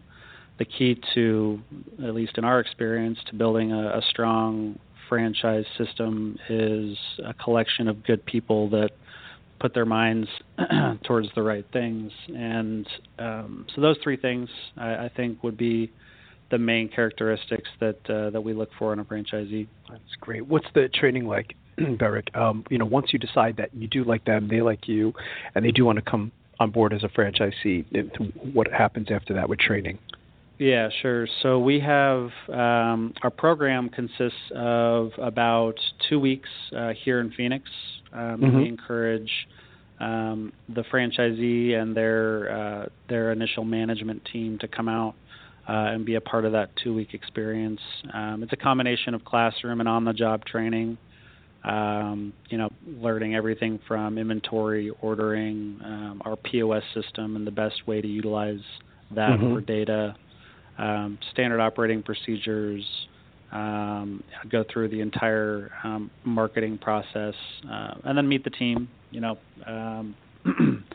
the 0.57 0.65
key 0.65 0.99
to, 1.13 1.59
at 2.03 2.13
least 2.13 2.37
in 2.37 2.45
our 2.45 2.59
experience, 2.59 3.19
to 3.29 3.35
building 3.35 3.71
a, 3.71 3.97
a 3.97 4.01
strong 4.09 4.79
franchise 5.09 5.65
system 5.77 6.37
is 6.49 6.97
a 7.25 7.33
collection 7.33 7.87
of 7.87 8.03
good 8.03 8.25
people 8.25 8.69
that 8.69 8.91
put 9.59 9.73
their 9.73 9.85
minds 9.85 10.27
towards 11.03 11.27
the 11.35 11.41
right 11.41 11.65
things. 11.71 12.11
And 12.35 12.87
um, 13.19 13.65
so 13.73 13.81
those 13.81 13.97
three 14.03 14.17
things, 14.17 14.49
I, 14.77 15.05
I, 15.05 15.11
think, 15.15 15.43
would 15.43 15.57
be 15.57 15.91
the 16.51 16.57
main 16.57 16.89
characteristics 16.89 17.69
that 17.79 18.09
uh, 18.09 18.29
that 18.29 18.41
we 18.41 18.53
look 18.53 18.69
for 18.77 18.93
in 18.93 18.99
a 18.99 19.05
franchisee. 19.05 19.67
That's 19.89 20.03
great. 20.19 20.45
What's 20.45 20.67
the 20.73 20.89
training 20.89 21.25
like, 21.25 21.55
Berekk? 21.79 22.35
Um, 22.35 22.65
you 22.69 22.77
know, 22.77 22.85
once 22.85 23.07
you 23.11 23.19
decide 23.19 23.57
that 23.57 23.73
you 23.73 23.87
do 23.87 24.03
like 24.03 24.25
them, 24.25 24.47
they 24.49 24.61
like 24.61 24.87
you, 24.87 25.13
and 25.53 25.65
they 25.65 25.71
do 25.71 25.85
want 25.85 25.97
to 25.97 26.09
come 26.09 26.31
on 26.59 26.71
board 26.71 26.93
as 26.93 27.03
a 27.03 27.09
franchisee, 27.09 27.85
what 28.53 28.71
happens 28.71 29.07
after 29.11 29.33
that 29.33 29.49
with 29.49 29.59
training? 29.59 29.99
Yeah, 30.57 30.89
sure. 31.01 31.27
So 31.43 31.59
we 31.59 31.79
have 31.81 32.29
um, 32.47 33.13
our 33.23 33.29
program 33.29 33.89
consists 33.89 34.39
of 34.55 35.11
about 35.17 35.75
two 36.07 36.19
weeks 36.19 36.49
uh, 36.75 36.93
here 37.03 37.19
in 37.19 37.31
Phoenix. 37.31 37.69
Um, 38.13 38.19
mm-hmm. 38.39 38.57
We 38.57 38.67
encourage 38.69 39.31
um, 39.99 40.53
the 40.69 40.83
franchisee 40.83 41.73
and 41.73 41.95
their 41.95 42.51
uh, 42.51 42.85
their 43.09 43.31
initial 43.33 43.65
management 43.65 44.23
team 44.31 44.57
to 44.59 44.67
come 44.67 44.87
out 44.87 45.15
uh, 45.67 45.91
and 45.91 46.05
be 46.05 46.15
a 46.15 46.21
part 46.21 46.45
of 46.45 46.53
that 46.53 46.69
two 46.81 46.93
week 46.93 47.13
experience. 47.13 47.81
Um, 48.13 48.41
it's 48.41 48.53
a 48.53 48.57
combination 48.57 49.13
of 49.13 49.25
classroom 49.25 49.81
and 49.81 49.89
on 49.89 50.05
the 50.05 50.13
job 50.13 50.45
training. 50.45 50.97
Um, 51.65 52.31
you 52.49 52.59
know, 52.59 52.69
learning 52.85 53.33
everything 53.35 53.79
from 53.87 54.19
inventory, 54.19 54.91
ordering, 55.01 55.79
um, 55.83 56.21
our 56.23 56.35
POS 56.35 56.83
system, 56.93 57.35
and 57.35 57.45
the 57.45 57.51
best 57.51 57.87
way 57.87 58.01
to 58.01 58.07
utilize 58.07 58.61
that 59.15 59.31
mm-hmm. 59.31 59.55
for 59.55 59.61
data 59.61 60.15
um, 60.77 61.17
standard 61.31 61.59
operating 61.59 62.03
procedures, 62.03 62.83
um, 63.51 64.23
go 64.49 64.63
through 64.71 64.89
the 64.89 65.01
entire 65.01 65.71
um, 65.83 66.11
marketing 66.23 66.77
process, 66.77 67.33
uh, 67.69 67.93
and 68.03 68.17
then 68.17 68.27
meet 68.27 68.43
the 68.43 68.49
team. 68.49 68.87
You 69.11 69.21
know, 69.21 69.37
um, 69.65 70.15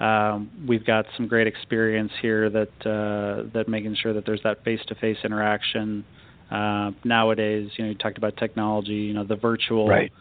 um, 0.00 0.50
we've 0.66 0.84
got 0.84 1.06
some 1.16 1.28
great 1.28 1.46
experience 1.46 2.12
here 2.22 2.48
that 2.50 2.86
uh, 2.86 3.50
that 3.52 3.68
making 3.68 3.96
sure 3.96 4.12
that 4.14 4.24
there's 4.24 4.42
that 4.44 4.64
face-to-face 4.64 5.18
interaction. 5.24 6.04
Uh, 6.50 6.90
nowadays, 7.04 7.70
you 7.76 7.84
know, 7.84 7.90
you 7.90 7.96
talked 7.96 8.18
about 8.18 8.36
technology. 8.36 8.92
You 8.92 9.14
know, 9.14 9.24
the 9.24 9.36
virtual 9.36 9.86
right 9.86 10.12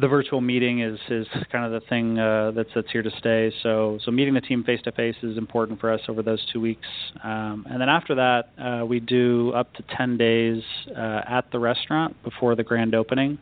the 0.00 0.08
virtual 0.08 0.40
meeting 0.40 0.80
is 0.80 0.98
is 1.08 1.26
kind 1.50 1.64
of 1.64 1.72
the 1.72 1.86
thing 1.88 2.18
uh, 2.18 2.52
that's 2.54 2.68
that's 2.74 2.90
here 2.90 3.02
to 3.02 3.10
stay. 3.18 3.52
So 3.62 3.98
so 4.04 4.10
meeting 4.10 4.34
the 4.34 4.40
team 4.40 4.62
face 4.64 4.80
to 4.82 4.92
face 4.92 5.16
is 5.22 5.38
important 5.38 5.80
for 5.80 5.92
us 5.92 6.00
over 6.08 6.22
those 6.22 6.44
two 6.52 6.60
weeks, 6.60 6.86
um, 7.24 7.66
and 7.70 7.80
then 7.80 7.88
after 7.88 8.14
that 8.16 8.50
uh, 8.58 8.84
we 8.84 9.00
do 9.00 9.52
up 9.54 9.72
to 9.74 9.84
ten 9.96 10.16
days 10.16 10.62
uh, 10.96 11.22
at 11.28 11.50
the 11.52 11.58
restaurant 11.58 12.16
before 12.22 12.54
the 12.54 12.64
grand 12.64 12.94
opening. 12.94 13.38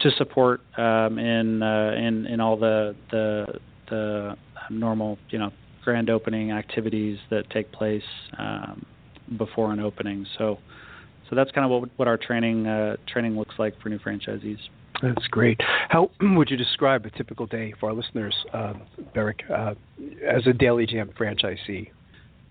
to 0.00 0.10
support 0.12 0.60
um, 0.78 1.18
in 1.18 1.62
uh, 1.62 1.92
in 1.96 2.26
in 2.26 2.40
all 2.40 2.56
the 2.56 2.94
the 3.10 3.46
the 3.88 4.36
normal 4.70 5.18
you 5.30 5.38
know 5.38 5.50
grand 5.84 6.10
opening 6.10 6.50
activities 6.52 7.18
that 7.30 7.48
take 7.50 7.70
place 7.72 8.02
um, 8.38 8.84
before 9.36 9.72
an 9.72 9.80
opening. 9.80 10.26
So 10.38 10.58
so 11.28 11.36
that's 11.36 11.50
kind 11.50 11.64
of 11.64 11.70
what 11.70 11.90
what 11.96 12.08
our 12.08 12.16
training 12.16 12.66
uh, 12.66 12.96
training 13.06 13.36
looks 13.36 13.54
like 13.58 13.80
for 13.80 13.88
new 13.88 13.98
franchisees. 13.98 14.58
That's 15.02 15.26
great. 15.28 15.60
How 15.88 16.10
would 16.20 16.50
you 16.50 16.56
describe 16.56 17.04
a 17.06 17.10
typical 17.10 17.46
day 17.46 17.74
for 17.78 17.90
our 17.90 17.94
listeners, 17.94 18.34
uh, 18.52 18.74
Berekk, 19.14 19.50
uh, 19.50 19.74
as 20.26 20.46
a 20.46 20.52
Daily 20.52 20.86
Jam 20.86 21.10
franchisee? 21.18 21.90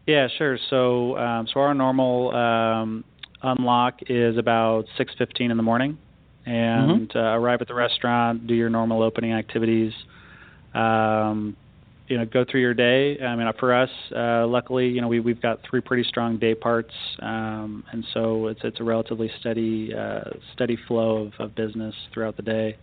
Yeah, 0.05 0.27
sure. 0.37 0.59
So, 0.69 1.17
um, 1.17 1.47
so 1.51 1.59
our 1.61 1.73
normal 1.73 2.35
um, 2.35 3.03
unlock 3.41 3.99
is 4.07 4.37
about 4.37 4.85
6:15 4.99 5.49
in 5.51 5.57
the 5.57 5.63
morning, 5.63 5.97
and 6.45 7.09
mm-hmm. 7.09 7.17
uh, 7.17 7.37
arrive 7.37 7.61
at 7.61 7.67
the 7.67 7.73
restaurant, 7.73 8.45
do 8.47 8.53
your 8.53 8.69
normal 8.69 9.01
opening 9.01 9.33
activities. 9.33 9.93
Um, 10.73 11.55
you 12.07 12.17
know, 12.17 12.25
go 12.25 12.45
through 12.49 12.61
your 12.61 12.73
day. 12.73 13.19
I 13.19 13.35
mean, 13.35 13.49
for 13.59 13.73
us, 13.73 13.89
uh, 14.15 14.45
luckily, 14.45 14.87
you 14.87 15.01
know, 15.01 15.07
we 15.07 15.19
we've 15.19 15.41
got 15.41 15.59
three 15.69 15.81
pretty 15.81 16.03
strong 16.03 16.37
day 16.37 16.53
parts, 16.53 16.93
um, 17.21 17.83
and 17.91 18.05
so 18.13 18.47
it's 18.47 18.59
it's 18.63 18.79
a 18.79 18.83
relatively 18.83 19.31
steady 19.39 19.93
uh, 19.93 20.21
steady 20.53 20.77
flow 20.87 21.25
of, 21.27 21.33
of 21.39 21.55
business 21.55 21.95
throughout 22.13 22.37
the 22.37 22.43
day. 22.43 22.77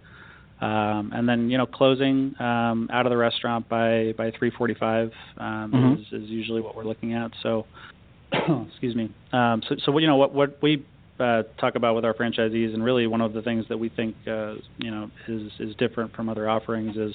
Um, 0.60 1.10
and 1.12 1.28
then 1.28 1.50
you 1.50 1.58
know 1.58 1.66
closing 1.66 2.34
um, 2.40 2.88
out 2.92 3.04
of 3.04 3.10
the 3.10 3.16
restaurant 3.16 3.68
by 3.68 4.12
by 4.16 4.30
3:45 4.30 5.10
um, 5.38 5.72
mm-hmm. 5.72 6.00
is, 6.00 6.22
is 6.22 6.30
usually 6.30 6.60
what 6.60 6.76
we're 6.76 6.84
looking 6.84 7.14
at. 7.14 7.32
So, 7.42 7.66
excuse 8.32 8.94
me. 8.94 9.12
Um, 9.32 9.62
so 9.68 9.76
so 9.84 9.98
you 9.98 10.06
know 10.06 10.16
what 10.16 10.32
what 10.34 10.58
we 10.62 10.84
uh, 11.18 11.42
talk 11.60 11.74
about 11.74 11.94
with 11.94 12.04
our 12.04 12.14
franchisees, 12.14 12.74
and 12.74 12.84
really 12.84 13.06
one 13.06 13.20
of 13.20 13.32
the 13.32 13.42
things 13.42 13.64
that 13.68 13.78
we 13.78 13.88
think 13.88 14.14
uh, 14.26 14.54
you 14.78 14.90
know 14.90 15.10
is 15.28 15.50
is 15.58 15.74
different 15.76 16.14
from 16.14 16.28
other 16.28 16.48
offerings 16.48 16.96
is 16.96 17.14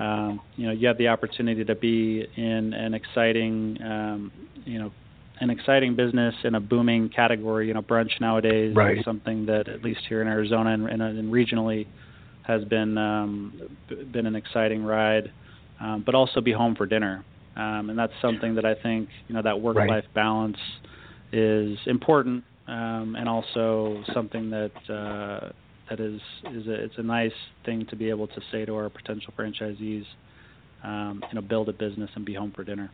um, 0.00 0.40
you 0.56 0.66
know 0.66 0.72
you 0.72 0.88
have 0.88 0.98
the 0.98 1.08
opportunity 1.08 1.64
to 1.64 1.74
be 1.74 2.26
in 2.36 2.72
an 2.72 2.94
exciting 2.94 3.78
um, 3.82 4.32
you 4.64 4.78
know 4.78 4.90
an 5.40 5.50
exciting 5.50 5.94
business 5.94 6.34
in 6.44 6.54
a 6.54 6.60
booming 6.60 7.10
category. 7.10 7.68
You 7.68 7.74
know 7.74 7.82
brunch 7.82 8.18
nowadays 8.20 8.74
right. 8.74 8.98
is 8.98 9.04
something 9.04 9.46
that 9.46 9.68
at 9.68 9.84
least 9.84 10.00
here 10.08 10.22
in 10.22 10.28
Arizona 10.28 10.70
and, 10.70 10.88
and, 10.88 11.02
and 11.02 11.32
regionally 11.32 11.86
has 12.42 12.64
been 12.64 12.96
um, 12.96 13.60
been 14.10 14.26
an 14.26 14.36
exciting 14.36 14.82
ride, 14.82 15.30
um, 15.80 16.02
but 16.04 16.14
also 16.14 16.40
be 16.40 16.52
home 16.52 16.74
for 16.74 16.86
dinner, 16.86 17.22
um, 17.56 17.90
and 17.90 17.98
that's 17.98 18.12
something 18.22 18.54
that 18.54 18.64
I 18.64 18.74
think 18.74 19.08
you 19.28 19.34
know 19.34 19.42
that 19.42 19.60
work-life 19.60 19.88
right. 19.88 20.14
balance 20.14 20.58
is 21.30 21.78
important, 21.86 22.42
um, 22.66 23.16
and 23.18 23.28
also 23.28 24.02
something 24.14 24.50
that 24.50 24.90
uh, 24.90 25.52
that 25.90 26.00
is 26.00 26.20
is 26.52 26.66
a, 26.66 26.72
it's 26.72 26.94
a 26.96 27.02
nice 27.02 27.32
thing 27.66 27.84
to 27.90 27.96
be 27.96 28.08
able 28.08 28.28
to 28.28 28.40
say 28.50 28.64
to 28.64 28.74
our 28.74 28.88
potential 28.88 29.34
franchisees, 29.36 30.04
um, 30.82 31.22
you 31.28 31.34
know, 31.34 31.42
build 31.42 31.68
a 31.68 31.72
business 31.72 32.08
and 32.14 32.24
be 32.24 32.32
home 32.34 32.52
for 32.54 32.64
dinner. 32.64 32.90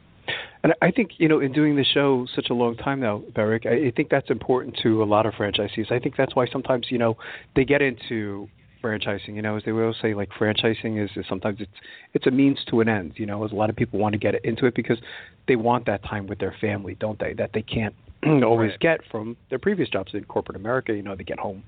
And 0.65 0.75
I 0.83 0.91
think, 0.91 1.13
you 1.19 1.29
know, 1.29 1.39
in 1.39 1.53
doing 1.53 1.77
the 1.77 1.85
show 1.85 2.27
such 2.35 2.51
a 2.51 2.55
long 2.55 2.77
time 2.77 2.99
now, 2.99 3.23
Berekk, 3.33 3.67
I 3.67 3.93
think 3.95 4.09
that's 4.09 4.31
important 4.31 4.77
to 4.83 5.03
a 5.03 5.05
lot 5.05 5.27
of 5.27 5.35
franchisees. 5.35 5.93
I 5.93 6.01
think 6.01 6.17
that's 6.17 6.35
why 6.35 6.47
sometimes, 6.51 6.87
you 6.91 6.99
know, 6.99 7.17
they 7.55 7.65
get 7.65 7.83
into 7.83 8.49
franchising. 8.87 9.35
You 9.35 9.43
know, 9.43 9.57
as 9.57 9.65
they 9.65 9.73
will 9.73 9.95
say, 10.01 10.15
like 10.15 10.31
franchising 10.31 11.03
is, 11.03 11.11
is 11.17 11.25
sometimes 11.29 11.61
it's 11.61 11.71
it's 12.15 12.27
a 12.27 12.31
means 12.31 12.59
to 12.71 12.81
an 12.81 12.89
end. 12.89 13.15
You 13.17 13.27
know, 13.27 13.45
as 13.45 13.53
a 13.53 13.55
lot 13.55 13.71
of 13.71 13.77
people 13.77 13.99
want 13.99 14.13
to 14.13 14.19
get 14.19 14.35
into 14.45 14.67
it 14.67 14.75
because 14.75 14.99
they 15.49 15.57
want 15.57 15.87
that 15.87 16.05
time 16.05 16.27
with 16.27 16.39
their 16.39 16.55
family, 16.61 16.97
don't 16.99 17.19
they? 17.19 17.33
That 17.35 17.51
they 17.53 17.63
can't 17.63 17.95
always 18.45 18.71
right. 18.71 18.81
get 18.81 19.01
from 19.11 19.37
their 19.51 19.59
previous 19.59 19.89
jobs 19.89 20.13
in 20.15 20.25
corporate 20.25 20.57
America. 20.57 20.93
You 20.95 21.03
know, 21.03 21.17
they 21.17 21.25
get 21.25 21.39
home 21.39 21.65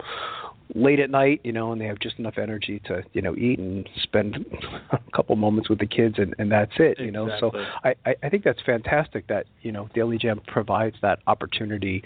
late 0.74 1.00
at 1.00 1.10
night, 1.10 1.40
you 1.44 1.52
know, 1.52 1.72
and 1.72 1.80
they 1.80 1.86
have 1.86 1.98
just 1.98 2.18
enough 2.18 2.36
energy 2.36 2.80
to, 2.86 3.02
you 3.12 3.22
know, 3.22 3.34
eat 3.36 3.58
and 3.58 3.88
spend 4.02 4.44
a 4.92 4.98
couple 5.14 5.34
moments 5.36 5.68
with 5.68 5.78
the 5.78 5.86
kids, 5.86 6.16
and, 6.18 6.34
and 6.38 6.52
that's 6.52 6.72
it. 6.78 6.98
You 6.98 7.10
know, 7.10 7.30
so 7.40 7.52
I, 7.84 7.94
I 8.22 8.28
think 8.28 8.44
that's 8.44 8.60
fantastic 8.64 9.26
that 9.28 9.46
you 9.62 9.72
know 9.72 9.88
Daily 9.94 10.18
Jam 10.18 10.40
provides 10.46 10.96
that 11.02 11.20
opportunity 11.26 12.02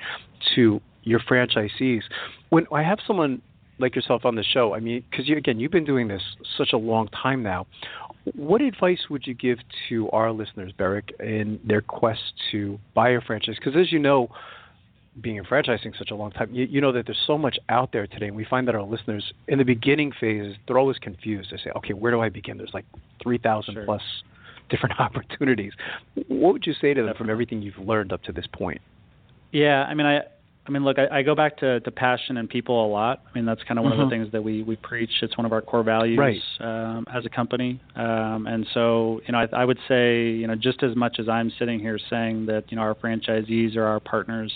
to 0.55 0.81
your 1.05 1.21
franchisees. 1.21 2.03
When 2.51 2.67
I 2.73 2.83
have 2.83 2.99
someone 3.07 3.43
like 3.83 3.95
yourself 3.95 4.25
on 4.25 4.37
the 4.37 4.45
show, 4.45 4.75
I 4.75 4.81
mean, 4.81 5.05
because 5.11 5.29
you, 5.29 5.37
again, 5.37 5.61
you've 5.61 5.73
been 5.73 5.85
doing 5.85 6.09
this 6.09 6.23
such 6.57 6.73
a 6.73 6.79
long 6.79 7.09
time 7.09 7.43
now. 7.43 7.67
What 8.37 8.63
advice 8.63 9.01
would 9.11 9.27
you 9.27 9.35
give 9.35 9.59
to 9.89 10.09
our 10.11 10.31
listeners, 10.31 10.73
Berekk, 10.79 11.21
in 11.21 11.59
their 11.65 11.81
quest 11.83 12.21
to 12.53 12.79
buy 12.95 13.11
a 13.11 13.21
franchise? 13.21 13.57
Because 13.59 13.79
as 13.79 13.93
you 13.93 13.99
know, 13.99 14.29
being 15.21 15.37
in 15.37 15.45
franchising 15.45 15.97
such 15.99 16.11
a 16.11 16.15
long 16.15 16.31
time, 16.31 16.55
you, 16.55 16.65
you, 16.65 16.81
know 16.81 16.93
that 16.93 17.05
there's 17.07 17.23
so 17.27 17.37
much 17.37 17.59
out 17.69 17.93
there 17.93 18.07
today, 18.07 18.29
and 18.29 18.37
we 18.37 18.45
find 18.45 18.67
that 18.69 18.75
our 18.75 18.83
listeners 18.83 19.33
in 19.49 19.59
the 19.59 19.65
beginning 19.65 20.13
phase 20.19 20.55
they're 20.67 20.79
always 20.79 20.99
confused. 20.99 21.51
They 21.53 21.59
say, 21.59 21.71
"Okay, 21.77 21.93
where 21.93 22.13
do 22.13 22.21
I 22.23 22.31
begin?" 22.31 22.57
There's 22.57 22.73
like 22.73 22.87
three 23.23 23.39
thousand 23.39 23.75
sure. 23.75 23.85
plus 23.85 24.03
different 24.71 24.99
opportunities. 24.99 25.73
What 26.29 26.55
would 26.55 26.67
you 26.67 26.73
say 26.81 26.95
to 26.95 27.03
them 27.03 27.15
from 27.17 27.29
everything 27.29 27.61
you've 27.61 27.77
learned 27.77 28.13
up 28.13 28.23
to 28.23 28.33
this 28.33 28.47
point? 28.53 28.81
Yeah, 29.51 29.83
I 29.83 29.93
mean, 29.93 30.07
I 30.07 30.23
I 30.65 30.71
mean, 30.71 30.85
look, 30.85 30.97
I, 30.99 31.19
I 31.19 31.23
go 31.23 31.35
back 31.35 31.57
to, 31.59 31.81
to 31.81 31.91
passion 31.91 32.37
and 32.37 32.49
people 32.49 32.87
a 32.87 32.89
lot. 32.89 33.23
I 33.29 33.37
mean, 33.37 33.45
that's 33.45 33.63
kind 33.65 33.79
of 33.79 33.85
one 33.85 33.95
mm-hmm. 33.95 34.03
of 34.03 34.11
the 34.11 34.15
things 34.15 34.33
that 34.33 34.43
we, 34.43 34.63
we 34.63 34.77
preach. 34.77 35.11
It's 35.21 35.37
one 35.37 35.45
of 35.45 35.53
our 35.53 35.61
core 35.61 35.83
values 35.83 36.19
right. 36.19 36.41
um, 36.61 37.05
as 37.13 37.27
a 37.27 37.29
company. 37.29 37.81
Um, 37.97 38.47
and 38.47 38.67
so, 38.73 39.21
you 39.27 39.33
know, 39.33 39.39
I, 39.39 39.49
I 39.53 39.65
would 39.65 39.79
say, 39.89 40.31
you 40.31 40.47
know, 40.47 40.55
just 40.55 40.85
as 40.85 40.95
much 40.95 41.17
as 41.19 41.29
I'm 41.29 41.51
sitting 41.59 41.81
here 41.81 41.99
saying 42.09 42.47
that, 42.47 42.71
you 42.71 42.77
know, 42.77 42.83
our 42.83 42.95
franchisees 42.95 43.77
are 43.77 43.85
our 43.85 43.99
partners, 43.99 44.53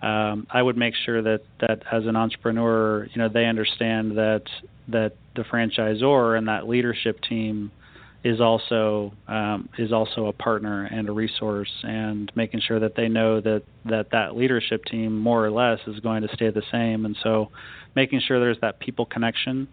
um, 0.00 0.46
I 0.50 0.62
would 0.62 0.78
make 0.78 0.94
sure 1.04 1.20
that, 1.22 1.42
that 1.60 1.82
as 1.92 2.06
an 2.06 2.16
entrepreneur, 2.16 3.06
you 3.12 3.20
know, 3.20 3.28
they 3.28 3.44
understand 3.44 4.16
that 4.16 4.42
that 4.88 5.16
the 5.34 5.42
franchisor 5.42 6.38
and 6.38 6.48
that 6.48 6.68
leadership 6.68 7.20
team– 7.28 7.72
is 8.26 8.40
also 8.40 9.12
um, 9.28 9.68
is 9.78 9.92
also 9.92 10.26
a 10.26 10.32
partner 10.32 10.84
and 10.84 11.08
a 11.08 11.12
resource, 11.12 11.70
and 11.84 12.30
making 12.34 12.60
sure 12.60 12.80
that 12.80 12.96
they 12.96 13.08
know 13.08 13.40
that 13.40 13.62
that 13.84 14.10
that 14.10 14.36
leadership 14.36 14.84
team 14.84 15.16
more 15.16 15.44
or 15.44 15.50
less 15.50 15.78
is 15.86 16.00
going 16.00 16.22
to 16.22 16.28
stay 16.34 16.50
the 16.50 16.62
same, 16.72 17.04
and 17.04 17.16
so 17.22 17.50
making 17.94 18.20
sure 18.26 18.40
there's 18.40 18.58
that 18.62 18.80
people 18.80 19.06
connection, 19.06 19.68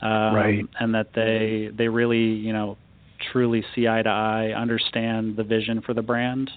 um, 0.00 0.34
right. 0.34 0.64
and 0.78 0.94
that 0.94 1.08
they 1.14 1.68
they 1.76 1.88
really 1.88 2.18
you 2.18 2.52
know 2.52 2.78
truly 3.32 3.64
see 3.74 3.88
eye 3.88 4.02
to 4.02 4.08
eye, 4.08 4.52
understand 4.56 5.36
the 5.36 5.42
vision 5.42 5.82
for 5.82 5.92
the 5.92 6.02
brand. 6.02 6.48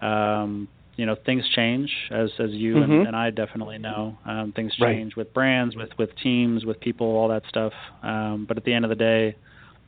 Um, 0.00 0.68
you 0.94 1.06
know 1.06 1.16
things 1.26 1.44
change 1.56 1.90
as 2.12 2.30
as 2.38 2.50
you 2.50 2.74
mm-hmm. 2.74 2.92
and, 2.92 3.06
and, 3.08 3.16
I 3.16 3.30
definitely 3.30 3.78
know 3.78 4.16
um, 4.24 4.52
things 4.54 4.74
change 4.76 5.12
right. 5.12 5.16
with 5.16 5.34
brands 5.34 5.74
with 5.74 5.90
with 5.98 6.10
teams 6.22 6.64
with 6.64 6.78
people 6.80 7.06
all 7.06 7.28
that 7.28 7.44
stuff 7.48 7.72
um, 8.02 8.46
but 8.46 8.56
at 8.56 8.64
the 8.64 8.72
end 8.74 8.84
of 8.84 8.88
the 8.88 8.96
day 8.96 9.36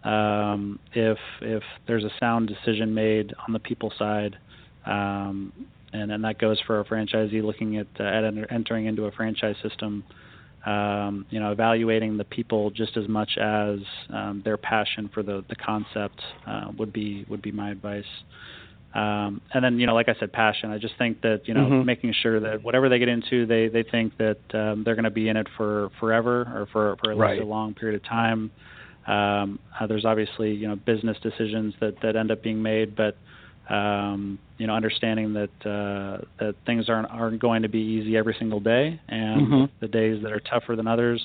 um, 0.04 0.78
if 0.94 1.18
if 1.40 1.62
there's 1.86 2.04
a 2.04 2.10
sound 2.18 2.48
decision 2.48 2.94
made 2.94 3.34
on 3.46 3.52
the 3.52 3.58
people 3.58 3.92
side, 3.98 4.36
um, 4.86 5.52
and 5.92 6.10
and 6.10 6.24
that 6.24 6.38
goes 6.38 6.60
for 6.66 6.80
a 6.80 6.84
franchisee 6.84 7.42
looking 7.42 7.76
at 7.76 7.86
uh, 7.98 8.04
at 8.04 8.24
entering 8.50 8.86
into 8.86 9.04
a 9.04 9.12
franchise 9.12 9.56
system. 9.62 10.04
Um, 10.66 11.24
you 11.30 11.40
know, 11.40 11.52
evaluating 11.52 12.18
the 12.18 12.24
people 12.24 12.70
just 12.70 12.98
as 12.98 13.08
much 13.08 13.38
as 13.38 13.78
um, 14.10 14.42
their 14.44 14.58
passion 14.58 15.10
for 15.12 15.22
the 15.22 15.44
the 15.48 15.56
concept 15.56 16.20
uh, 16.46 16.70
would 16.78 16.92
be 16.92 17.24
would 17.28 17.42
be 17.42 17.52
my 17.52 17.70
advice. 17.70 18.04
Um, 18.92 19.40
and 19.54 19.62
then, 19.62 19.78
you 19.78 19.86
know, 19.86 19.94
like 19.94 20.08
I 20.08 20.14
said, 20.18 20.32
passion. 20.32 20.72
I 20.72 20.78
just 20.78 20.94
think 20.98 21.22
that 21.22 21.42
you 21.46 21.54
know, 21.54 21.60
mm-hmm. 21.60 21.86
making 21.86 22.12
sure 22.20 22.40
that 22.40 22.62
whatever 22.64 22.88
they 22.88 22.98
get 22.98 23.08
into, 23.08 23.46
they 23.46 23.68
they 23.68 23.84
think 23.84 24.16
that 24.18 24.38
um, 24.52 24.82
they're 24.84 24.96
going 24.96 25.04
to 25.04 25.10
be 25.10 25.28
in 25.28 25.36
it 25.36 25.46
for 25.56 25.90
forever 26.00 26.40
or 26.40 26.68
for 26.72 26.96
for 26.96 27.12
at 27.12 27.16
right. 27.16 27.32
least 27.32 27.44
a 27.44 27.46
long 27.46 27.74
period 27.74 27.96
of 28.02 28.08
time. 28.08 28.50
Um, 29.10 29.58
uh, 29.78 29.86
there's 29.86 30.04
obviously 30.04 30.52
you 30.52 30.68
know 30.68 30.76
business 30.76 31.16
decisions 31.22 31.74
that 31.80 32.00
that 32.02 32.14
end 32.16 32.30
up 32.30 32.42
being 32.42 32.62
made, 32.62 32.94
but 32.94 33.16
um, 33.72 34.38
you 34.56 34.66
know 34.66 34.74
understanding 34.74 35.32
that 35.34 35.50
uh, 35.68 36.24
that 36.38 36.54
things 36.64 36.88
aren't 36.88 37.10
aren't 37.10 37.40
going 37.40 37.62
to 37.62 37.68
be 37.68 37.80
easy 37.80 38.16
every 38.16 38.36
single 38.38 38.60
day, 38.60 39.00
and 39.08 39.46
mm-hmm. 39.46 39.64
the 39.80 39.88
days 39.88 40.22
that 40.22 40.32
are 40.32 40.40
tougher 40.40 40.76
than 40.76 40.86
others, 40.86 41.20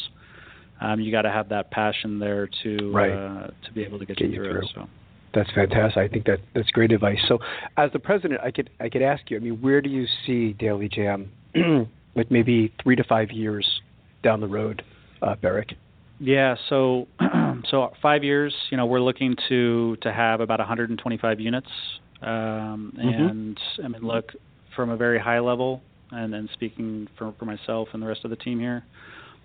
um, 0.81 0.99
you 0.99 1.11
got 1.11 1.23
to 1.23 1.29
have 1.29 1.49
that 1.49 1.69
passion 1.69 2.17
there 2.17 2.49
to 2.63 2.91
right. 2.91 3.11
uh, 3.11 3.47
to 3.65 3.73
be 3.73 3.83
able 3.83 3.99
to 3.99 4.05
get, 4.05 4.17
get 4.17 4.29
you 4.29 4.37
through. 4.37 4.61
through. 4.61 4.67
So. 4.73 4.87
That's 5.35 5.51
fantastic. 5.51 5.97
I 5.97 6.07
think 6.07 6.25
that 6.25 6.39
that's 6.55 6.69
great 6.71 6.91
advice. 6.91 7.19
So, 7.27 7.39
as 7.77 7.91
the 7.91 7.99
president, 7.99 8.39
I 8.41 8.51
could 8.51 8.69
I 8.79 8.89
could 8.89 9.03
ask 9.03 9.29
you. 9.29 9.37
I 9.37 9.41
mean, 9.41 9.61
where 9.61 9.81
do 9.81 9.89
you 9.89 10.07
see 10.25 10.53
Daily 10.53 10.89
Jam, 10.89 11.29
like 12.15 12.31
maybe 12.31 12.73
three 12.81 12.95
to 12.95 13.03
five 13.03 13.31
years 13.31 13.81
down 14.23 14.39
the 14.39 14.47
road, 14.47 14.81
uh, 15.21 15.35
Berekk? 15.35 15.75
Yeah, 16.19 16.55
so 16.69 17.07
so 17.69 17.91
five 18.01 18.23
years. 18.23 18.53
You 18.69 18.77
know, 18.77 18.85
we're 18.85 19.01
looking 19.01 19.35
to 19.49 19.97
to 20.01 20.11
have 20.11 20.41
about 20.41 20.59
125 20.59 21.39
units. 21.39 21.67
Um, 22.21 22.93
mm-hmm. 22.97 23.07
and 23.07 23.59
I 23.83 23.87
mean, 23.87 24.01
look 24.01 24.31
from 24.75 24.89
a 24.89 24.97
very 24.97 25.19
high 25.19 25.39
level, 25.39 25.81
and 26.11 26.33
then 26.33 26.49
speaking 26.53 27.07
for 27.17 27.33
for 27.37 27.45
myself 27.45 27.89
and 27.93 28.01
the 28.01 28.07
rest 28.07 28.23
of 28.23 28.29
the 28.29 28.35
team 28.35 28.59
here, 28.59 28.83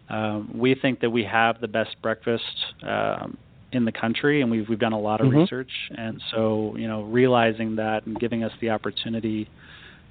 um, 0.08 0.50
we 0.54 0.74
think 0.74 1.00
that 1.00 1.10
we 1.10 1.24
have 1.24 1.60
the 1.60 1.68
best 1.68 1.96
breakfast 2.02 2.44
um, 2.82 3.36
in 3.72 3.84
the 3.84 3.92
country, 3.92 4.42
and 4.42 4.50
we've 4.50 4.68
we've 4.68 4.78
done 4.78 4.92
a 4.92 5.00
lot 5.00 5.20
of 5.20 5.28
mm-hmm. 5.28 5.38
research, 5.38 5.70
and 5.96 6.22
so 6.30 6.74
you 6.76 6.88
know, 6.88 7.02
realizing 7.02 7.76
that 7.76 8.06
and 8.06 8.18
giving 8.18 8.44
us 8.44 8.52
the 8.60 8.70
opportunity 8.70 9.48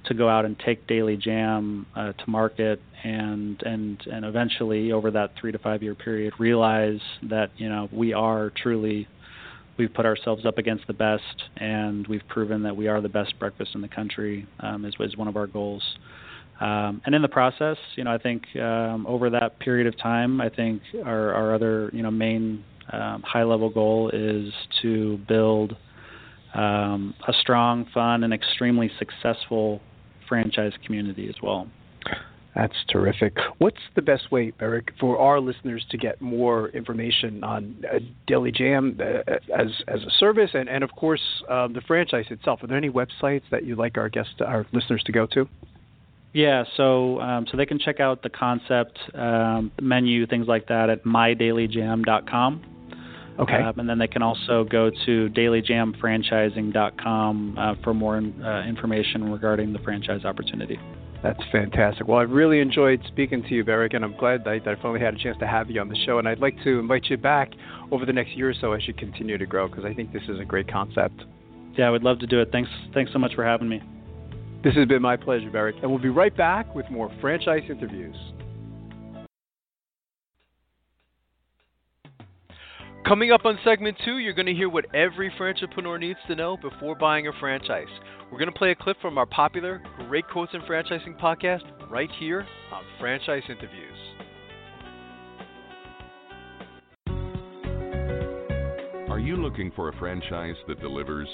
to 0.06 0.14
go 0.14 0.28
out 0.28 0.44
and 0.44 0.58
take 0.58 0.86
Daily 0.86 1.16
Jam 1.16 1.86
uh, 1.94 2.12
to 2.12 2.30
market 2.30 2.80
and 3.02 3.62
and 3.62 4.00
and 4.10 4.24
eventually 4.24 4.92
over 4.92 5.10
that 5.10 5.32
three 5.40 5.52
to 5.52 5.58
five 5.58 5.82
year 5.82 5.94
period 5.94 6.34
realize 6.38 7.00
that 7.22 7.50
you 7.56 7.68
know 7.68 7.88
we 7.92 8.12
are 8.12 8.52
truly 8.62 9.06
we've 9.78 9.92
put 9.94 10.04
ourselves 10.04 10.44
up 10.44 10.58
against 10.58 10.86
the 10.86 10.92
best 10.92 11.22
and 11.56 12.06
we've 12.06 12.26
proven 12.28 12.62
that 12.62 12.76
we 12.76 12.88
are 12.88 13.00
the 13.00 13.08
best 13.08 13.38
breakfast 13.38 13.70
in 13.74 13.80
the 13.80 13.88
country 13.88 14.46
um, 14.60 14.84
is, 14.84 14.94
is 15.00 15.16
one 15.16 15.26
of 15.28 15.36
our 15.36 15.46
goals. 15.46 15.82
Um, 16.60 17.00
and 17.06 17.14
in 17.14 17.22
the 17.22 17.28
process, 17.28 17.78
you 17.96 18.04
know, 18.04 18.12
I 18.12 18.18
think 18.18 18.42
um, 18.56 19.06
over 19.06 19.30
that 19.30 19.58
period 19.58 19.86
of 19.86 19.98
time, 19.98 20.42
I 20.42 20.50
think 20.50 20.82
our, 21.06 21.32
our 21.32 21.54
other, 21.54 21.88
you 21.94 22.02
know, 22.02 22.10
main 22.10 22.62
um, 22.92 23.22
high-level 23.22 23.70
goal 23.70 24.10
is 24.12 24.52
to 24.82 25.16
build 25.26 25.74
um, 26.52 27.14
a 27.26 27.32
strong, 27.40 27.86
fun, 27.94 28.24
and 28.24 28.34
extremely 28.34 28.90
successful 28.98 29.80
franchise 30.30 30.72
community 30.86 31.28
as 31.28 31.34
well. 31.42 31.66
That's 32.54 32.74
terrific. 32.88 33.36
What's 33.58 33.78
the 33.94 34.02
best 34.02 34.32
way, 34.32 34.52
Eric, 34.60 34.92
for 34.98 35.18
our 35.18 35.40
listeners 35.40 35.84
to 35.90 35.96
get 35.96 36.20
more 36.20 36.68
information 36.70 37.44
on 37.44 37.84
uh, 37.90 37.98
Daily 38.26 38.50
Jam 38.50 38.98
uh, 39.00 39.34
as 39.56 39.68
as 39.86 40.00
a 40.02 40.10
service, 40.18 40.50
and 40.54 40.68
and 40.68 40.82
of 40.82 40.90
course 40.92 41.22
um, 41.48 41.74
the 41.74 41.80
franchise 41.82 42.24
itself? 42.30 42.62
Are 42.62 42.66
there 42.66 42.76
any 42.76 42.90
websites 42.90 43.42
that 43.50 43.64
you'd 43.64 43.78
like 43.78 43.98
our 43.98 44.08
guests, 44.08 44.34
our 44.44 44.66
listeners, 44.72 45.02
to 45.04 45.12
go 45.12 45.26
to? 45.26 45.48
Yeah, 46.32 46.64
so 46.76 47.20
um, 47.20 47.46
so 47.50 47.56
they 47.56 47.66
can 47.66 47.78
check 47.78 48.00
out 48.00 48.22
the 48.22 48.30
concept 48.30 48.98
um, 49.14 49.70
menu, 49.80 50.26
things 50.26 50.48
like 50.48 50.66
that, 50.68 50.90
at 50.90 51.04
mydailyjam.com. 51.04 52.62
Okay. 53.40 53.54
Um, 53.54 53.78
and 53.78 53.88
then 53.88 53.98
they 53.98 54.06
can 54.06 54.22
also 54.22 54.64
go 54.64 54.90
to 55.06 55.30
dailyjamfranchising.com 55.30 57.58
uh, 57.58 57.74
for 57.82 57.94
more 57.94 58.18
uh, 58.18 58.66
information 58.66 59.32
regarding 59.32 59.72
the 59.72 59.78
franchise 59.78 60.26
opportunity. 60.26 60.78
That's 61.22 61.40
fantastic. 61.52 62.08
Well, 62.08 62.18
I've 62.18 62.30
really 62.30 62.60
enjoyed 62.60 63.02
speaking 63.06 63.42
to 63.42 63.54
you, 63.54 63.62
Berekk, 63.64 63.94
and 63.94 64.04
I'm 64.04 64.16
glad 64.16 64.44
that 64.44 64.66
I 64.66 64.74
finally 64.76 65.00
had 65.00 65.14
a 65.14 65.18
chance 65.18 65.36
to 65.40 65.46
have 65.46 65.70
you 65.70 65.80
on 65.80 65.88
the 65.88 65.96
show. 66.06 66.18
And 66.18 66.28
I'd 66.28 66.40
like 66.40 66.56
to 66.64 66.78
invite 66.78 67.10
you 67.10 67.16
back 67.16 67.52
over 67.90 68.04
the 68.06 68.12
next 68.12 68.36
year 68.36 68.50
or 68.50 68.54
so 68.58 68.72
as 68.72 68.86
you 68.86 68.94
continue 68.94 69.38
to 69.38 69.46
grow, 69.46 69.68
because 69.68 69.84
I 69.84 69.94
think 69.94 70.12
this 70.12 70.22
is 70.28 70.38
a 70.40 70.44
great 70.44 70.70
concept. 70.70 71.24
Yeah, 71.76 71.86
I 71.86 71.90
would 71.90 72.02
love 72.02 72.18
to 72.20 72.26
do 72.26 72.40
it. 72.40 72.48
Thanks, 72.52 72.70
thanks 72.94 73.12
so 73.12 73.18
much 73.18 73.34
for 73.34 73.44
having 73.44 73.68
me. 73.68 73.82
This 74.64 74.74
has 74.74 74.86
been 74.86 75.02
my 75.02 75.16
pleasure, 75.16 75.50
Berekk, 75.50 75.82
and 75.82 75.90
we'll 75.90 76.00
be 76.00 76.10
right 76.10 76.36
back 76.36 76.74
with 76.74 76.90
more 76.90 77.10
franchise 77.20 77.62
interviews. 77.68 78.16
Coming 83.06 83.32
up 83.32 83.46
on 83.46 83.58
segment 83.64 83.96
two, 84.04 84.18
you're 84.18 84.34
going 84.34 84.46
to 84.46 84.54
hear 84.54 84.68
what 84.68 84.84
every 84.94 85.32
entrepreneur 85.40 85.98
needs 85.98 86.18
to 86.28 86.36
know 86.36 86.56
before 86.58 86.94
buying 86.94 87.26
a 87.28 87.32
franchise. 87.40 87.88
We're 88.30 88.38
going 88.38 88.52
to 88.52 88.56
play 88.56 88.70
a 88.70 88.74
clip 88.74 89.00
from 89.00 89.16
our 89.16 89.26
popular 89.26 89.82
Great 90.06 90.28
Quotes 90.28 90.52
in 90.54 90.60
Franchising 90.62 91.18
podcast 91.18 91.62
right 91.90 92.10
here 92.20 92.46
on 92.70 92.84
Franchise 93.00 93.42
Interviews. 93.48 93.96
Are 99.10 99.18
you 99.18 99.36
looking 99.36 99.72
for 99.74 99.88
a 99.88 99.96
franchise 99.98 100.56
that 100.68 100.80
delivers? 100.80 101.28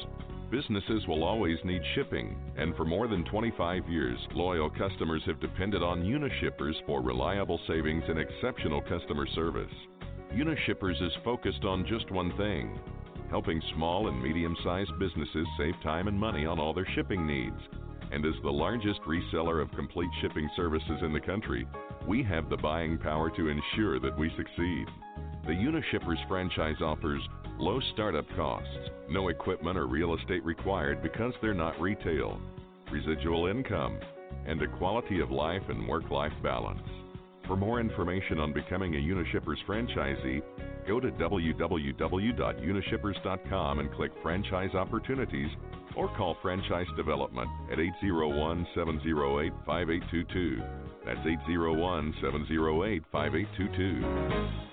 Businesses 0.50 1.06
will 1.08 1.24
always 1.24 1.58
need 1.64 1.82
shipping, 1.96 2.36
and 2.56 2.76
for 2.76 2.84
more 2.84 3.08
than 3.08 3.24
25 3.24 3.88
years, 3.88 4.18
loyal 4.34 4.70
customers 4.70 5.22
have 5.26 5.40
depended 5.40 5.82
on 5.82 6.04
Unishippers 6.04 6.74
for 6.86 7.02
reliable 7.02 7.60
savings 7.66 8.04
and 8.08 8.20
exceptional 8.20 8.80
customer 8.82 9.26
service. 9.34 9.72
Unishippers 10.36 11.02
is 11.02 11.12
focused 11.24 11.64
on 11.64 11.86
just 11.86 12.10
one 12.10 12.36
thing 12.36 12.78
helping 13.30 13.60
small 13.74 14.08
and 14.08 14.22
medium 14.22 14.54
sized 14.62 14.96
businesses 14.98 15.46
save 15.58 15.74
time 15.82 16.08
and 16.08 16.18
money 16.18 16.46
on 16.46 16.60
all 16.60 16.72
their 16.72 16.86
shipping 16.94 17.26
needs. 17.26 17.58
And 18.12 18.24
as 18.24 18.34
the 18.42 18.50
largest 18.50 19.00
reseller 19.02 19.60
of 19.60 19.70
complete 19.72 20.10
shipping 20.20 20.48
services 20.54 21.00
in 21.02 21.12
the 21.12 21.20
country, 21.20 21.66
we 22.06 22.22
have 22.22 22.48
the 22.48 22.56
buying 22.56 22.98
power 22.98 23.30
to 23.30 23.48
ensure 23.48 23.98
that 23.98 24.16
we 24.16 24.30
succeed. 24.36 24.86
The 25.46 25.54
Unishippers 25.54 26.28
franchise 26.28 26.80
offers 26.80 27.22
low 27.58 27.80
startup 27.94 28.26
costs, 28.36 28.90
no 29.10 29.28
equipment 29.28 29.78
or 29.78 29.86
real 29.86 30.14
estate 30.14 30.44
required 30.44 31.02
because 31.02 31.32
they're 31.40 31.54
not 31.54 31.80
retail, 31.80 32.40
residual 32.92 33.46
income, 33.46 33.98
and 34.46 34.62
a 34.62 34.68
quality 34.78 35.20
of 35.20 35.30
life 35.30 35.62
and 35.68 35.88
work 35.88 36.10
life 36.10 36.32
balance. 36.42 36.86
For 37.46 37.56
more 37.56 37.80
information 37.80 38.40
on 38.40 38.52
becoming 38.52 38.96
a 38.96 38.98
Unishippers 38.98 39.64
franchisee, 39.68 40.42
go 40.88 40.98
to 40.98 41.12
www.unishippers.com 41.12 43.78
and 43.78 43.92
click 43.92 44.10
Franchise 44.20 44.74
Opportunities 44.74 45.50
or 45.96 46.08
call 46.16 46.36
Franchise 46.42 46.88
Development 46.96 47.48
at 47.70 47.78
801 47.78 48.66
708 48.74 49.52
5822. 49.64 50.60
That's 51.04 51.20
801 51.20 52.14
708 52.20 53.04
5822. 53.12 54.66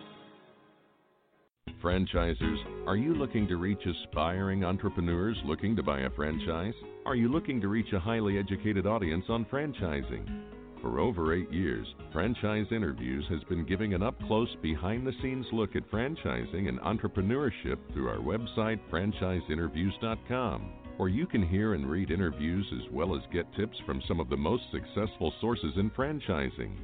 Franchisers, 1.83 2.57
are 2.87 2.95
you 2.95 3.13
looking 3.13 3.47
to 3.47 3.57
reach 3.57 3.85
aspiring 3.85 4.63
entrepreneurs 4.63 5.37
looking 5.45 5.75
to 5.75 5.83
buy 5.83 5.99
a 6.01 6.09
franchise? 6.11 6.73
Are 7.05 7.15
you 7.15 7.27
looking 7.27 7.59
to 7.61 7.67
reach 7.67 7.93
a 7.93 7.99
highly 7.99 8.39
educated 8.39 8.87
audience 8.87 9.25
on 9.29 9.45
franchising? 9.45 10.52
For 10.83 10.99
over 10.99 11.33
eight 11.33 11.49
years, 11.49 11.87
Franchise 12.11 12.65
Interviews 12.69 13.23
has 13.29 13.41
been 13.45 13.65
giving 13.65 13.93
an 13.93 14.03
up 14.03 14.19
close, 14.27 14.53
behind 14.61 15.07
the 15.07 15.13
scenes 15.21 15.45
look 15.53 15.77
at 15.77 15.89
franchising 15.89 16.67
and 16.67 16.77
entrepreneurship 16.81 17.77
through 17.93 18.09
our 18.09 18.17
website, 18.17 18.81
franchiseinterviews.com, 18.91 20.73
where 20.97 21.07
you 21.07 21.25
can 21.25 21.47
hear 21.47 21.73
and 21.73 21.89
read 21.89 22.11
interviews 22.11 22.67
as 22.73 22.91
well 22.91 23.15
as 23.15 23.21
get 23.31 23.45
tips 23.55 23.77
from 23.85 24.01
some 24.09 24.19
of 24.19 24.27
the 24.27 24.35
most 24.35 24.63
successful 24.73 25.33
sources 25.39 25.71
in 25.77 25.89
franchising. 25.91 26.75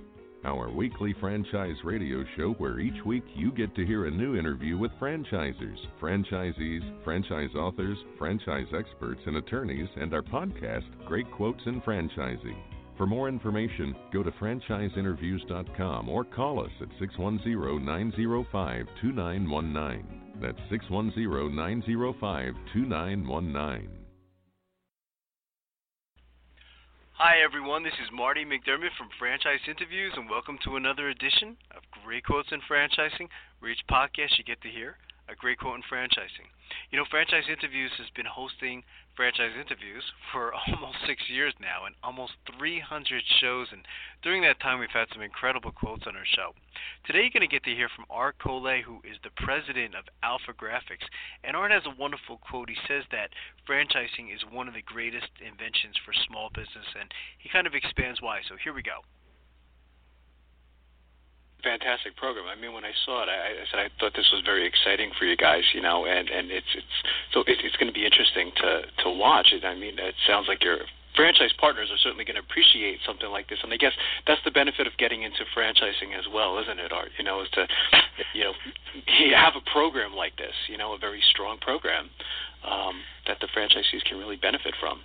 Our 0.45 0.71
weekly 0.71 1.13
franchise 1.19 1.75
radio 1.83 2.23
show, 2.37 2.53
where 2.53 2.79
each 2.79 3.03
week 3.05 3.25
you 3.35 3.51
get 3.51 3.75
to 3.75 3.85
hear 3.85 4.05
a 4.05 4.11
new 4.11 4.37
interview 4.37 4.77
with 4.77 4.93
franchisers, 4.93 5.77
franchisees, 6.01 7.03
franchise 7.03 7.53
authors, 7.53 7.97
franchise 8.17 8.67
experts, 8.73 9.19
and 9.25 9.35
attorneys, 9.35 9.89
and 9.97 10.13
our 10.13 10.23
podcast, 10.23 10.85
Great 11.05 11.29
Quotes 11.33 11.65
in 11.65 11.81
Franchising. 11.81 12.78
For 12.99 13.07
more 13.07 13.29
information, 13.29 13.95
go 14.11 14.23
to 14.23 14.31
franchiseinterviews.com 14.31 16.09
or 16.09 16.25
call 16.25 16.59
us 16.59 16.71
at 16.81 16.89
610 16.99 17.85
905 17.85 18.87
2919. 19.01 20.41
That's 20.41 20.59
610 20.69 21.55
905 21.55 22.53
2919. 22.73 23.89
Hi, 27.13 27.35
everyone. 27.41 27.83
This 27.83 27.95
is 28.03 28.11
Marty 28.11 28.43
McDermott 28.43 28.91
from 28.97 29.07
Franchise 29.17 29.63
Interviews, 29.65 30.11
and 30.17 30.29
welcome 30.29 30.59
to 30.65 30.75
another 30.75 31.07
edition 31.07 31.55
of 31.71 31.83
Great 32.03 32.25
Quotes 32.25 32.51
in 32.51 32.59
Franchising, 32.69 33.29
where 33.59 33.71
each 33.71 33.79
podcast 33.89 34.35
you 34.37 34.43
get 34.43 34.59
to 34.63 34.69
hear 34.69 34.97
a 35.29 35.35
great 35.35 35.59
quote 35.59 35.75
in 35.75 35.83
franchising. 35.85 36.49
You 36.91 36.97
know, 36.97 37.05
Franchise 37.09 37.45
Interviews 37.47 37.91
has 37.97 38.09
been 38.15 38.25
hosting 38.25 38.83
franchise 39.19 39.51
interviews 39.59 40.07
for 40.31 40.53
almost 40.71 40.95
six 41.05 41.19
years 41.27 41.53
now 41.59 41.83
and 41.83 41.93
almost 42.01 42.39
300 42.55 43.03
shows. 43.43 43.67
And 43.75 43.83
during 44.23 44.41
that 44.43 44.61
time, 44.61 44.79
we've 44.79 44.95
had 44.95 45.11
some 45.11 45.21
incredible 45.21 45.75
quotes 45.75 46.07
on 46.07 46.15
our 46.15 46.23
show. 46.23 46.55
Today, 47.03 47.27
you're 47.27 47.35
going 47.35 47.43
to 47.43 47.51
get 47.51 47.67
to 47.67 47.75
hear 47.75 47.91
from 47.91 48.07
Art 48.09 48.39
Cole, 48.39 48.63
who 48.63 49.03
is 49.03 49.19
the 49.19 49.35
president 49.43 49.91
of 49.91 50.07
Alpha 50.23 50.55
Graphics. 50.55 51.03
And 51.43 51.51
Art 51.51 51.75
has 51.75 51.83
a 51.83 51.99
wonderful 51.99 52.39
quote. 52.39 52.71
He 52.71 52.79
says 52.87 53.03
that 53.11 53.35
franchising 53.67 54.31
is 54.31 54.39
one 54.47 54.71
of 54.71 54.73
the 54.73 54.87
greatest 54.87 55.35
inventions 55.43 55.99
for 56.07 56.15
small 56.23 56.47
business, 56.55 56.87
and 56.95 57.11
he 57.43 57.51
kind 57.51 57.67
of 57.67 57.75
expands 57.75 58.23
why. 58.23 58.39
So 58.47 58.55
here 58.63 58.71
we 58.71 58.87
go 58.87 59.03
fantastic 61.63 62.15
program. 62.15 62.45
I 62.47 62.59
mean, 62.59 62.73
when 62.73 62.85
I 62.85 62.93
saw 63.05 63.23
it, 63.23 63.29
I, 63.29 63.61
I 63.61 63.65
said 63.71 63.79
I 63.79 63.89
thought 63.99 64.13
this 64.15 64.29
was 64.31 64.41
very 64.45 64.65
exciting 64.65 65.11
for 65.17 65.25
you 65.25 65.35
guys, 65.35 65.63
you 65.73 65.81
know, 65.81 66.05
and 66.05 66.29
and 66.29 66.51
it's 66.51 66.71
it's 66.75 66.97
so 67.33 67.41
it, 67.47 67.59
it's 67.63 67.75
going 67.77 67.91
to 67.91 67.95
be 67.95 68.05
interesting 68.05 68.51
to 68.63 68.87
to 69.03 69.07
watch. 69.09 69.51
It. 69.51 69.65
I 69.65 69.75
mean, 69.75 69.99
it 69.99 70.15
sounds 70.27 70.47
like 70.47 70.63
your 70.63 70.79
franchise 71.15 71.51
partners 71.59 71.89
are 71.91 71.99
certainly 71.99 72.23
going 72.23 72.39
to 72.39 72.45
appreciate 72.45 72.99
something 73.05 73.29
like 73.29 73.49
this, 73.49 73.59
and 73.63 73.73
I 73.73 73.77
guess 73.77 73.93
that's 74.27 74.41
the 74.45 74.51
benefit 74.51 74.87
of 74.87 74.95
getting 74.97 75.23
into 75.23 75.43
franchising 75.51 76.15
as 76.15 76.25
well, 76.31 76.59
isn't 76.63 76.79
it, 76.79 76.91
Art? 76.91 77.11
You 77.17 77.23
know, 77.23 77.41
is 77.41 77.49
to 77.59 77.67
you 78.33 78.43
know 78.47 78.53
have 79.35 79.53
a 79.59 79.63
program 79.71 80.15
like 80.15 80.37
this, 80.37 80.55
you 80.67 80.77
know, 80.77 80.93
a 80.93 80.99
very 80.99 81.21
strong 81.31 81.57
program 81.59 82.09
um, 82.63 83.03
that 83.27 83.39
the 83.41 83.47
franchisees 83.51 84.03
can 84.07 84.17
really 84.17 84.37
benefit 84.37 84.73
from. 84.79 85.01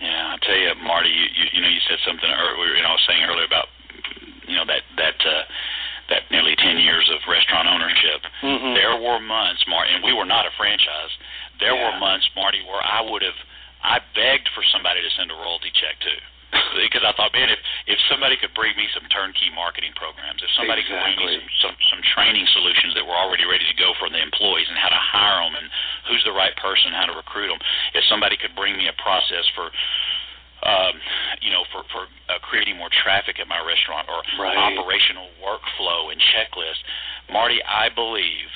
Yeah, 0.00 0.32
I 0.32 0.36
tell 0.40 0.56
you, 0.56 0.72
Marty, 0.80 1.12
you, 1.12 1.26
you, 1.36 1.44
you 1.52 1.60
know, 1.60 1.68
you 1.68 1.80
said 1.84 2.00
something 2.08 2.24
earlier. 2.24 2.72
You 2.72 2.82
know, 2.82 2.96
I 2.96 2.96
was 2.96 3.04
saying 3.04 3.20
earlier 3.20 3.44
about 3.44 3.68
you 4.50 4.58
know 4.58 4.66
that 4.66 4.82
that 4.98 5.18
uh, 5.22 5.44
that 6.10 6.26
nearly 6.34 6.58
10 6.58 6.82
years 6.82 7.06
of 7.14 7.22
restaurant 7.30 7.70
ownership, 7.70 8.20
mm-hmm. 8.42 8.74
there 8.74 8.98
were 8.98 9.22
months, 9.22 9.62
Marty, 9.70 9.94
and 9.94 10.02
we 10.02 10.10
were 10.10 10.26
not 10.26 10.44
a 10.44 10.52
franchise. 10.58 11.14
There 11.62 11.72
yeah. 11.72 11.86
were 11.86 11.96
months, 12.02 12.26
Marty, 12.34 12.66
where 12.66 12.82
I 12.82 12.98
would 12.98 13.22
have, 13.22 13.38
I 13.86 14.02
begged 14.18 14.50
for 14.50 14.66
somebody 14.74 15.00
to 15.06 15.10
send 15.14 15.30
a 15.30 15.38
royalty 15.38 15.70
check 15.70 15.96
to. 16.02 16.14
because 16.82 17.06
I 17.06 17.14
thought, 17.14 17.30
man, 17.30 17.46
if 17.46 17.62
if 17.86 17.94
somebody 18.10 18.34
could 18.34 18.50
bring 18.58 18.74
me 18.74 18.90
some 18.90 19.06
turnkey 19.06 19.54
marketing 19.54 19.94
programs, 19.94 20.42
if 20.42 20.50
somebody 20.58 20.82
exactly. 20.82 21.14
could 21.14 21.22
bring 21.22 21.38
me 21.38 21.46
some, 21.62 21.70
some 21.70 21.76
some 21.94 22.02
training 22.10 22.42
solutions 22.50 22.98
that 22.98 23.06
were 23.06 23.14
already 23.14 23.46
ready 23.46 23.62
to 23.70 23.76
go 23.78 23.94
for 24.02 24.10
the 24.10 24.18
employees 24.18 24.66
and 24.66 24.74
how 24.74 24.90
to 24.90 24.98
hire 24.98 25.46
them 25.46 25.54
and 25.54 25.70
who's 26.10 26.26
the 26.26 26.34
right 26.34 26.54
person, 26.58 26.90
how 26.90 27.06
to 27.06 27.14
recruit 27.14 27.54
them, 27.54 27.62
if 27.94 28.02
somebody 28.10 28.34
could 28.34 28.50
bring 28.58 28.74
me 28.74 28.90
a 28.90 28.96
process 28.98 29.46
for 29.54 29.70
um, 30.62 30.94
you 31.40 31.50
know, 31.50 31.64
for 31.72 31.82
for 31.92 32.04
uh, 32.28 32.38
creating 32.42 32.76
more 32.76 32.90
traffic 33.02 33.40
at 33.40 33.48
my 33.48 33.60
restaurant 33.64 34.08
or 34.08 34.20
right. 34.42 34.56
operational 34.56 35.28
workflow 35.40 36.12
and 36.12 36.20
checklist. 36.20 36.84
Marty, 37.32 37.62
I 37.62 37.88
believe, 37.88 38.50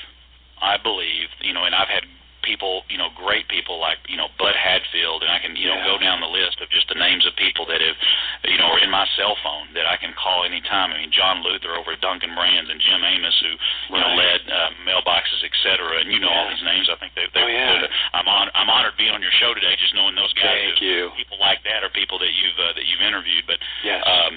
I 0.60 0.76
believe, 0.76 1.28
you 1.40 1.52
know, 1.52 1.64
and 1.64 1.74
I've 1.74 1.88
had 1.88 2.04
people, 2.44 2.84
you 2.92 3.00
know, 3.00 3.08
great 3.16 3.48
people 3.48 3.80
like, 3.80 3.98
you 4.06 4.20
know, 4.20 4.28
Bud 4.36 4.52
Hadfield, 4.52 5.24
and 5.24 5.32
I 5.32 5.40
can, 5.40 5.56
you 5.56 5.66
know, 5.66 5.80
yeah. 5.80 5.88
go 5.88 5.96
down 5.96 6.20
the 6.20 6.28
list 6.28 6.60
of 6.60 6.68
just 6.68 6.86
the 6.92 7.00
names 7.00 7.24
of 7.24 7.32
people 7.40 7.64
that 7.72 7.80
have, 7.80 7.96
you 8.44 8.60
know, 8.60 8.76
are 8.76 8.82
in 8.84 8.92
my 8.92 9.08
cell 9.16 9.34
phone 9.40 9.72
that 9.72 9.88
I 9.88 9.96
can 9.96 10.12
call 10.14 10.44
anytime. 10.44 10.92
I 10.92 11.00
mean, 11.00 11.10
John 11.10 11.40
Luther 11.40 11.74
over 11.74 11.96
at 11.96 12.04
Dunkin' 12.04 12.36
Brands 12.36 12.68
and 12.68 12.78
Jim 12.78 13.00
Amos, 13.00 13.34
who, 13.40 13.52
you 13.56 13.96
right. 13.96 14.04
know, 14.04 14.12
led 14.14 14.40
uh, 14.44 14.70
mailboxes, 14.84 15.40
et 15.42 15.56
cetera, 15.64 16.04
and 16.04 16.12
you 16.12 16.20
know 16.20 16.28
yeah. 16.28 16.38
all 16.44 16.48
these 16.52 16.62
names. 16.62 16.86
I 16.92 17.00
think 17.00 17.16
they, 17.16 17.26
they, 17.32 17.40
oh, 17.40 17.48
yeah. 17.48 17.88
I'm 18.12 18.28
on, 18.28 18.52
I'm 18.52 18.68
honored 18.68 18.94
being 19.00 19.16
on 19.16 19.24
your 19.24 19.34
show 19.40 19.56
today, 19.56 19.74
just 19.80 19.96
knowing 19.96 20.14
those 20.14 20.32
guys. 20.36 20.76
Thank 20.76 20.84
you. 20.84 21.10
People 21.16 21.40
like 21.40 21.64
that 21.64 21.80
are 21.80 21.90
people 21.90 22.20
that 22.20 22.30
you've 22.36 22.58
uh, 22.60 22.76
that 22.76 22.84
you've 22.84 23.00
interviewed, 23.00 23.48
but 23.48 23.58
yes. 23.82 24.04
um, 24.04 24.36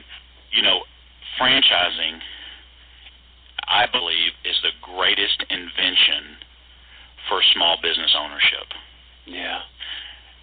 you 0.56 0.64
know, 0.64 0.88
franchising, 1.36 2.24
I 3.68 3.86
believe, 3.92 4.32
is 4.48 4.56
the 4.64 4.72
greatest 4.82 5.44
invention 5.52 6.47
for 7.30 7.42
small 7.54 7.78
business 7.82 8.16
ownership. 8.18 8.68
Yeah. 9.26 9.62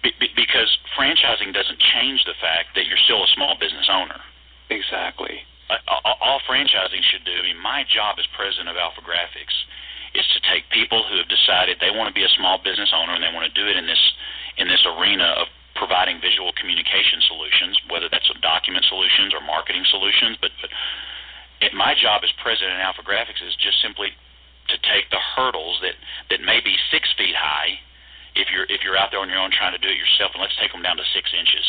Be- 0.03 0.15
be- 0.19 0.35
because 0.35 0.69
franchising 0.97 1.53
doesn't 1.53 1.79
change 1.79 2.23
the 2.25 2.37
fact 2.39 2.75
that 2.75 2.85
you're 2.85 3.01
still 3.05 3.23
a 3.23 3.31
small 3.33 3.57
business 3.59 3.89
owner. 3.89 4.21
Exactly. 4.69 5.41
Uh, 5.69 5.81
all, 6.21 6.39
franchising 6.45 7.01
should 7.09 7.25
do. 7.25 7.33
I 7.33 7.41
mean, 7.41 7.57
my 7.57 7.81
job 7.89 8.21
as 8.21 8.25
president 8.37 8.69
of 8.69 8.77
Alpha 8.77 9.01
Graphics 9.01 9.57
is 10.13 10.25
to 10.37 10.39
take 10.45 10.69
people 10.69 11.01
who 11.09 11.17
have 11.17 11.27
decided 11.27 11.81
they 11.81 11.89
want 11.89 12.07
to 12.07 12.13
be 12.13 12.23
a 12.23 12.29
small 12.37 12.61
business 12.61 12.93
owner 12.93 13.17
and 13.17 13.23
they 13.25 13.33
want 13.33 13.49
to 13.49 13.55
do 13.57 13.65
it 13.65 13.75
in 13.75 13.89
this 13.89 13.99
in 14.57 14.69
this 14.69 14.85
arena 14.85 15.35
of 15.41 15.49
providing 15.75 16.21
visual 16.23 16.55
communication 16.55 17.19
solutions, 17.27 17.75
whether 17.91 18.07
that's 18.07 18.29
document 18.39 18.85
solutions 18.87 19.35
or 19.35 19.43
marketing 19.43 19.83
solutions. 19.91 20.39
But, 20.39 20.55
but 20.63 20.71
it, 21.59 21.75
my 21.75 21.93
job 21.97 22.23
as 22.23 22.31
president 22.39 22.79
of 22.79 22.81
Alpha 22.81 23.03
Graphics 23.03 23.43
is 23.43 23.55
just 23.59 23.81
simply 23.83 24.15
take 24.95 25.11
the 25.11 25.19
hurdles 25.35 25.83
that 25.83 25.99
that 26.31 26.39
may 26.39 26.63
be 26.63 26.79
six 26.87 27.11
feet 27.19 27.35
high 27.35 27.75
if 28.39 28.47
you're 28.47 28.63
if 28.71 28.79
you're 28.87 28.95
out 28.95 29.11
there 29.11 29.19
on 29.19 29.27
your 29.27 29.43
own 29.43 29.51
trying 29.51 29.75
to 29.75 29.81
do 29.83 29.91
it 29.91 29.99
yourself, 29.99 30.31
and 30.31 30.39
let's 30.39 30.55
take 30.55 30.71
them 30.71 30.79
down 30.79 30.95
to 30.95 31.07
six 31.11 31.27
inches. 31.35 31.67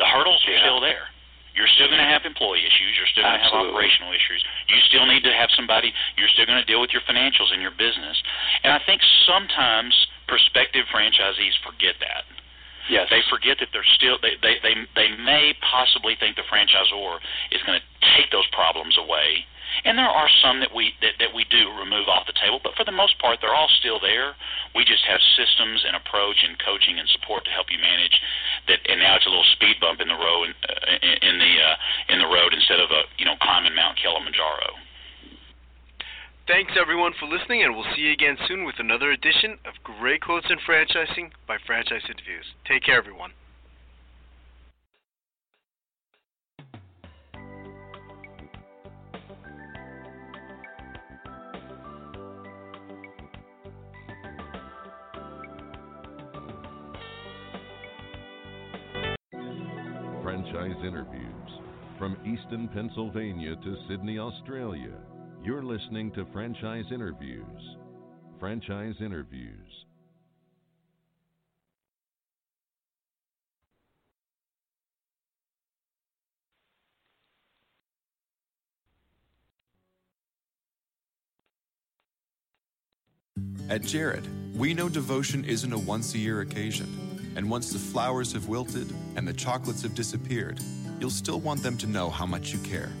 The 0.00 0.08
hurdles 0.08 0.40
are 0.48 0.58
still 0.64 0.80
there. 0.80 1.12
You're 1.52 1.68
still 1.76 1.92
going 1.92 2.00
to 2.00 2.08
have 2.08 2.24
employee 2.24 2.64
issues. 2.64 2.96
You're 2.96 3.12
still 3.12 3.28
going 3.28 3.36
to 3.36 3.44
have 3.44 3.52
operational 3.52 4.16
issues. 4.16 4.40
You 4.72 4.80
still 4.88 5.04
need 5.04 5.20
to 5.28 5.36
have 5.36 5.52
somebody. 5.52 5.92
You're 6.16 6.32
still 6.32 6.48
going 6.48 6.56
to 6.56 6.64
deal 6.64 6.80
with 6.80 6.96
your 6.96 7.04
financials 7.04 7.52
in 7.52 7.60
your 7.60 7.76
business. 7.76 8.16
And 8.64 8.72
I 8.72 8.80
think 8.88 9.04
sometimes 9.28 9.92
prospective 10.24 10.88
franchisees 10.88 11.52
forget 11.60 12.00
that. 12.00 12.24
Yes. 12.88 13.12
They 13.12 13.20
forget 13.28 13.60
that 13.60 13.68
they're 13.70 13.86
still 13.94 14.16
they 14.18 14.40
they 14.40 14.58
they, 14.64 14.74
they 14.96 15.10
may 15.20 15.54
possibly 15.60 16.16
think 16.18 16.40
the 16.40 16.48
franchisor 16.48 17.20
is 17.52 17.60
going 17.68 17.78
to 17.78 17.84
take 18.16 18.32
those 18.32 18.48
problems 18.50 18.96
away. 18.98 19.44
And 19.84 19.98
there 19.98 20.08
are 20.08 20.28
some 20.42 20.60
that 20.60 20.74
we 20.74 20.94
that, 21.00 21.18
that 21.18 21.34
we 21.34 21.44
do 21.48 21.70
remove 21.76 22.08
off 22.08 22.26
the 22.26 22.36
table, 22.36 22.60
but 22.62 22.74
for 22.76 22.84
the 22.84 22.94
most 22.94 23.18
part, 23.18 23.38
they're 23.40 23.54
all 23.54 23.70
still 23.80 23.98
there. 23.98 24.36
We 24.74 24.84
just 24.84 25.04
have 25.04 25.20
systems 25.36 25.84
and 25.86 25.96
approach 25.96 26.40
and 26.44 26.58
coaching 26.60 26.98
and 26.98 27.08
support 27.08 27.44
to 27.44 27.52
help 27.52 27.70
you 27.70 27.78
manage 27.78 28.16
that. 28.68 28.80
And 28.88 29.00
now 29.00 29.16
it's 29.16 29.26
a 29.26 29.32
little 29.32 29.48
speed 29.56 29.80
bump 29.80 30.00
in 30.00 30.08
the 30.08 30.18
road 30.18 30.54
uh, 30.68 30.96
in, 31.02 31.14
in 31.20 31.34
the 31.38 31.52
uh, 31.60 31.76
in 32.14 32.18
the 32.20 32.30
road 32.30 32.54
instead 32.54 32.80
of 32.80 32.90
a 32.90 33.08
you 33.18 33.24
know 33.24 33.36
climbing 33.40 33.74
Mount 33.74 33.98
Kilimanjaro. 33.98 34.78
Thanks 36.48 36.72
everyone 36.74 37.14
for 37.20 37.30
listening, 37.30 37.62
and 37.62 37.74
we'll 37.74 37.86
see 37.94 38.02
you 38.02 38.12
again 38.12 38.36
soon 38.48 38.64
with 38.64 38.74
another 38.78 39.12
edition 39.12 39.62
of 39.64 39.78
Great 39.84 40.22
Quotes 40.22 40.50
in 40.50 40.58
Franchising 40.66 41.30
by 41.46 41.56
Franchise 41.64 42.02
Interviews. 42.10 42.46
Take 42.66 42.82
care, 42.82 42.98
everyone. 42.98 43.30
Franchise 60.62 60.84
interviews 60.86 61.50
from 61.98 62.16
Easton, 62.24 62.68
Pennsylvania 62.68 63.56
to 63.64 63.76
Sydney, 63.88 64.20
Australia. 64.20 64.92
You're 65.42 65.64
listening 65.64 66.12
to 66.12 66.24
Franchise 66.32 66.84
Interviews. 66.92 67.76
Franchise 68.38 68.94
Interviews. 69.00 69.86
At 83.68 83.82
Jared, 83.82 84.28
we 84.56 84.74
know 84.74 84.88
devotion 84.88 85.44
isn't 85.44 85.72
a 85.72 85.78
once 85.78 86.14
a 86.14 86.18
year 86.18 86.42
occasion. 86.42 87.11
And 87.36 87.50
once 87.50 87.72
the 87.72 87.78
flowers 87.78 88.32
have 88.32 88.48
wilted 88.48 88.92
and 89.16 89.26
the 89.26 89.32
chocolates 89.32 89.82
have 89.82 89.94
disappeared, 89.94 90.60
you'll 91.00 91.10
still 91.10 91.40
want 91.40 91.62
them 91.62 91.76
to 91.78 91.86
know 91.86 92.10
how 92.10 92.26
much 92.26 92.52
you 92.52 92.58
care. 92.60 92.92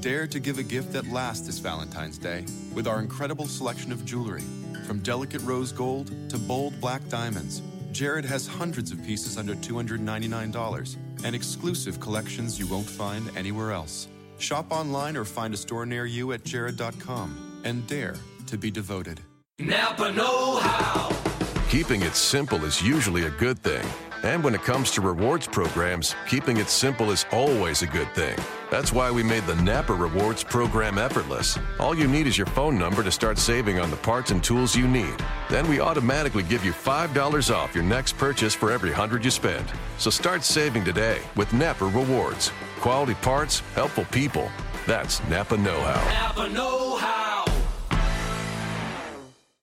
Dare 0.00 0.26
to 0.26 0.38
give 0.38 0.58
a 0.58 0.62
gift 0.62 0.92
that 0.92 1.06
lasts 1.08 1.46
this 1.46 1.58
Valentine's 1.58 2.18
Day 2.18 2.44
with 2.74 2.86
our 2.86 3.00
incredible 3.00 3.46
selection 3.46 3.90
of 3.90 4.04
jewelry. 4.04 4.42
From 4.86 5.00
delicate 5.00 5.42
rose 5.42 5.72
gold 5.72 6.12
to 6.30 6.38
bold 6.38 6.80
black 6.80 7.06
diamonds, 7.08 7.62
Jared 7.92 8.24
has 8.24 8.46
hundreds 8.46 8.92
of 8.92 9.02
pieces 9.04 9.36
under 9.36 9.54
$299 9.56 10.96
and 11.24 11.34
exclusive 11.34 11.98
collections 11.98 12.58
you 12.58 12.66
won't 12.66 12.88
find 12.88 13.28
anywhere 13.36 13.72
else. 13.72 14.08
Shop 14.38 14.70
online 14.70 15.16
or 15.16 15.24
find 15.24 15.52
a 15.52 15.56
store 15.56 15.84
near 15.84 16.06
you 16.06 16.32
at 16.32 16.44
jared.com 16.44 17.62
and 17.64 17.86
dare 17.86 18.16
to 18.46 18.56
be 18.56 18.70
devoted. 18.70 19.20
Napa 19.58 20.12
Know 20.12 20.56
How. 20.58 21.27
Keeping 21.68 22.00
it 22.00 22.14
simple 22.14 22.64
is 22.64 22.80
usually 22.80 23.24
a 23.24 23.30
good 23.30 23.58
thing. 23.58 23.86
And 24.22 24.42
when 24.42 24.54
it 24.54 24.62
comes 24.62 24.90
to 24.92 25.02
rewards 25.02 25.46
programs, 25.46 26.16
keeping 26.26 26.56
it 26.56 26.70
simple 26.70 27.10
is 27.10 27.26
always 27.30 27.82
a 27.82 27.86
good 27.86 28.10
thing. 28.14 28.38
That's 28.70 28.90
why 28.90 29.10
we 29.10 29.22
made 29.22 29.44
the 29.44 29.54
Napa 29.56 29.92
Rewards 29.92 30.42
program 30.42 30.96
effortless. 30.96 31.58
All 31.78 31.94
you 31.94 32.08
need 32.08 32.26
is 32.26 32.38
your 32.38 32.46
phone 32.46 32.78
number 32.78 33.02
to 33.02 33.10
start 33.10 33.36
saving 33.36 33.78
on 33.78 33.90
the 33.90 33.98
parts 33.98 34.30
and 34.30 34.42
tools 34.42 34.74
you 34.74 34.88
need. 34.88 35.14
Then 35.50 35.68
we 35.68 35.78
automatically 35.78 36.42
give 36.42 36.64
you 36.64 36.72
$5 36.72 37.54
off 37.54 37.74
your 37.74 37.84
next 37.84 38.16
purchase 38.16 38.54
for 38.54 38.72
every 38.72 38.90
100 38.90 39.22
you 39.22 39.30
spend. 39.30 39.70
So 39.98 40.08
start 40.08 40.44
saving 40.44 40.86
today 40.86 41.20
with 41.36 41.52
Napa 41.52 41.84
Rewards. 41.84 42.50
Quality 42.80 43.14
parts, 43.16 43.60
helpful 43.74 44.06
people. 44.06 44.50
That's 44.86 45.22
Napa 45.28 45.58
Know 45.58 45.78
How. 45.80 46.28
Napa 46.28 46.48
Know 46.48 46.96
How. 46.96 47.27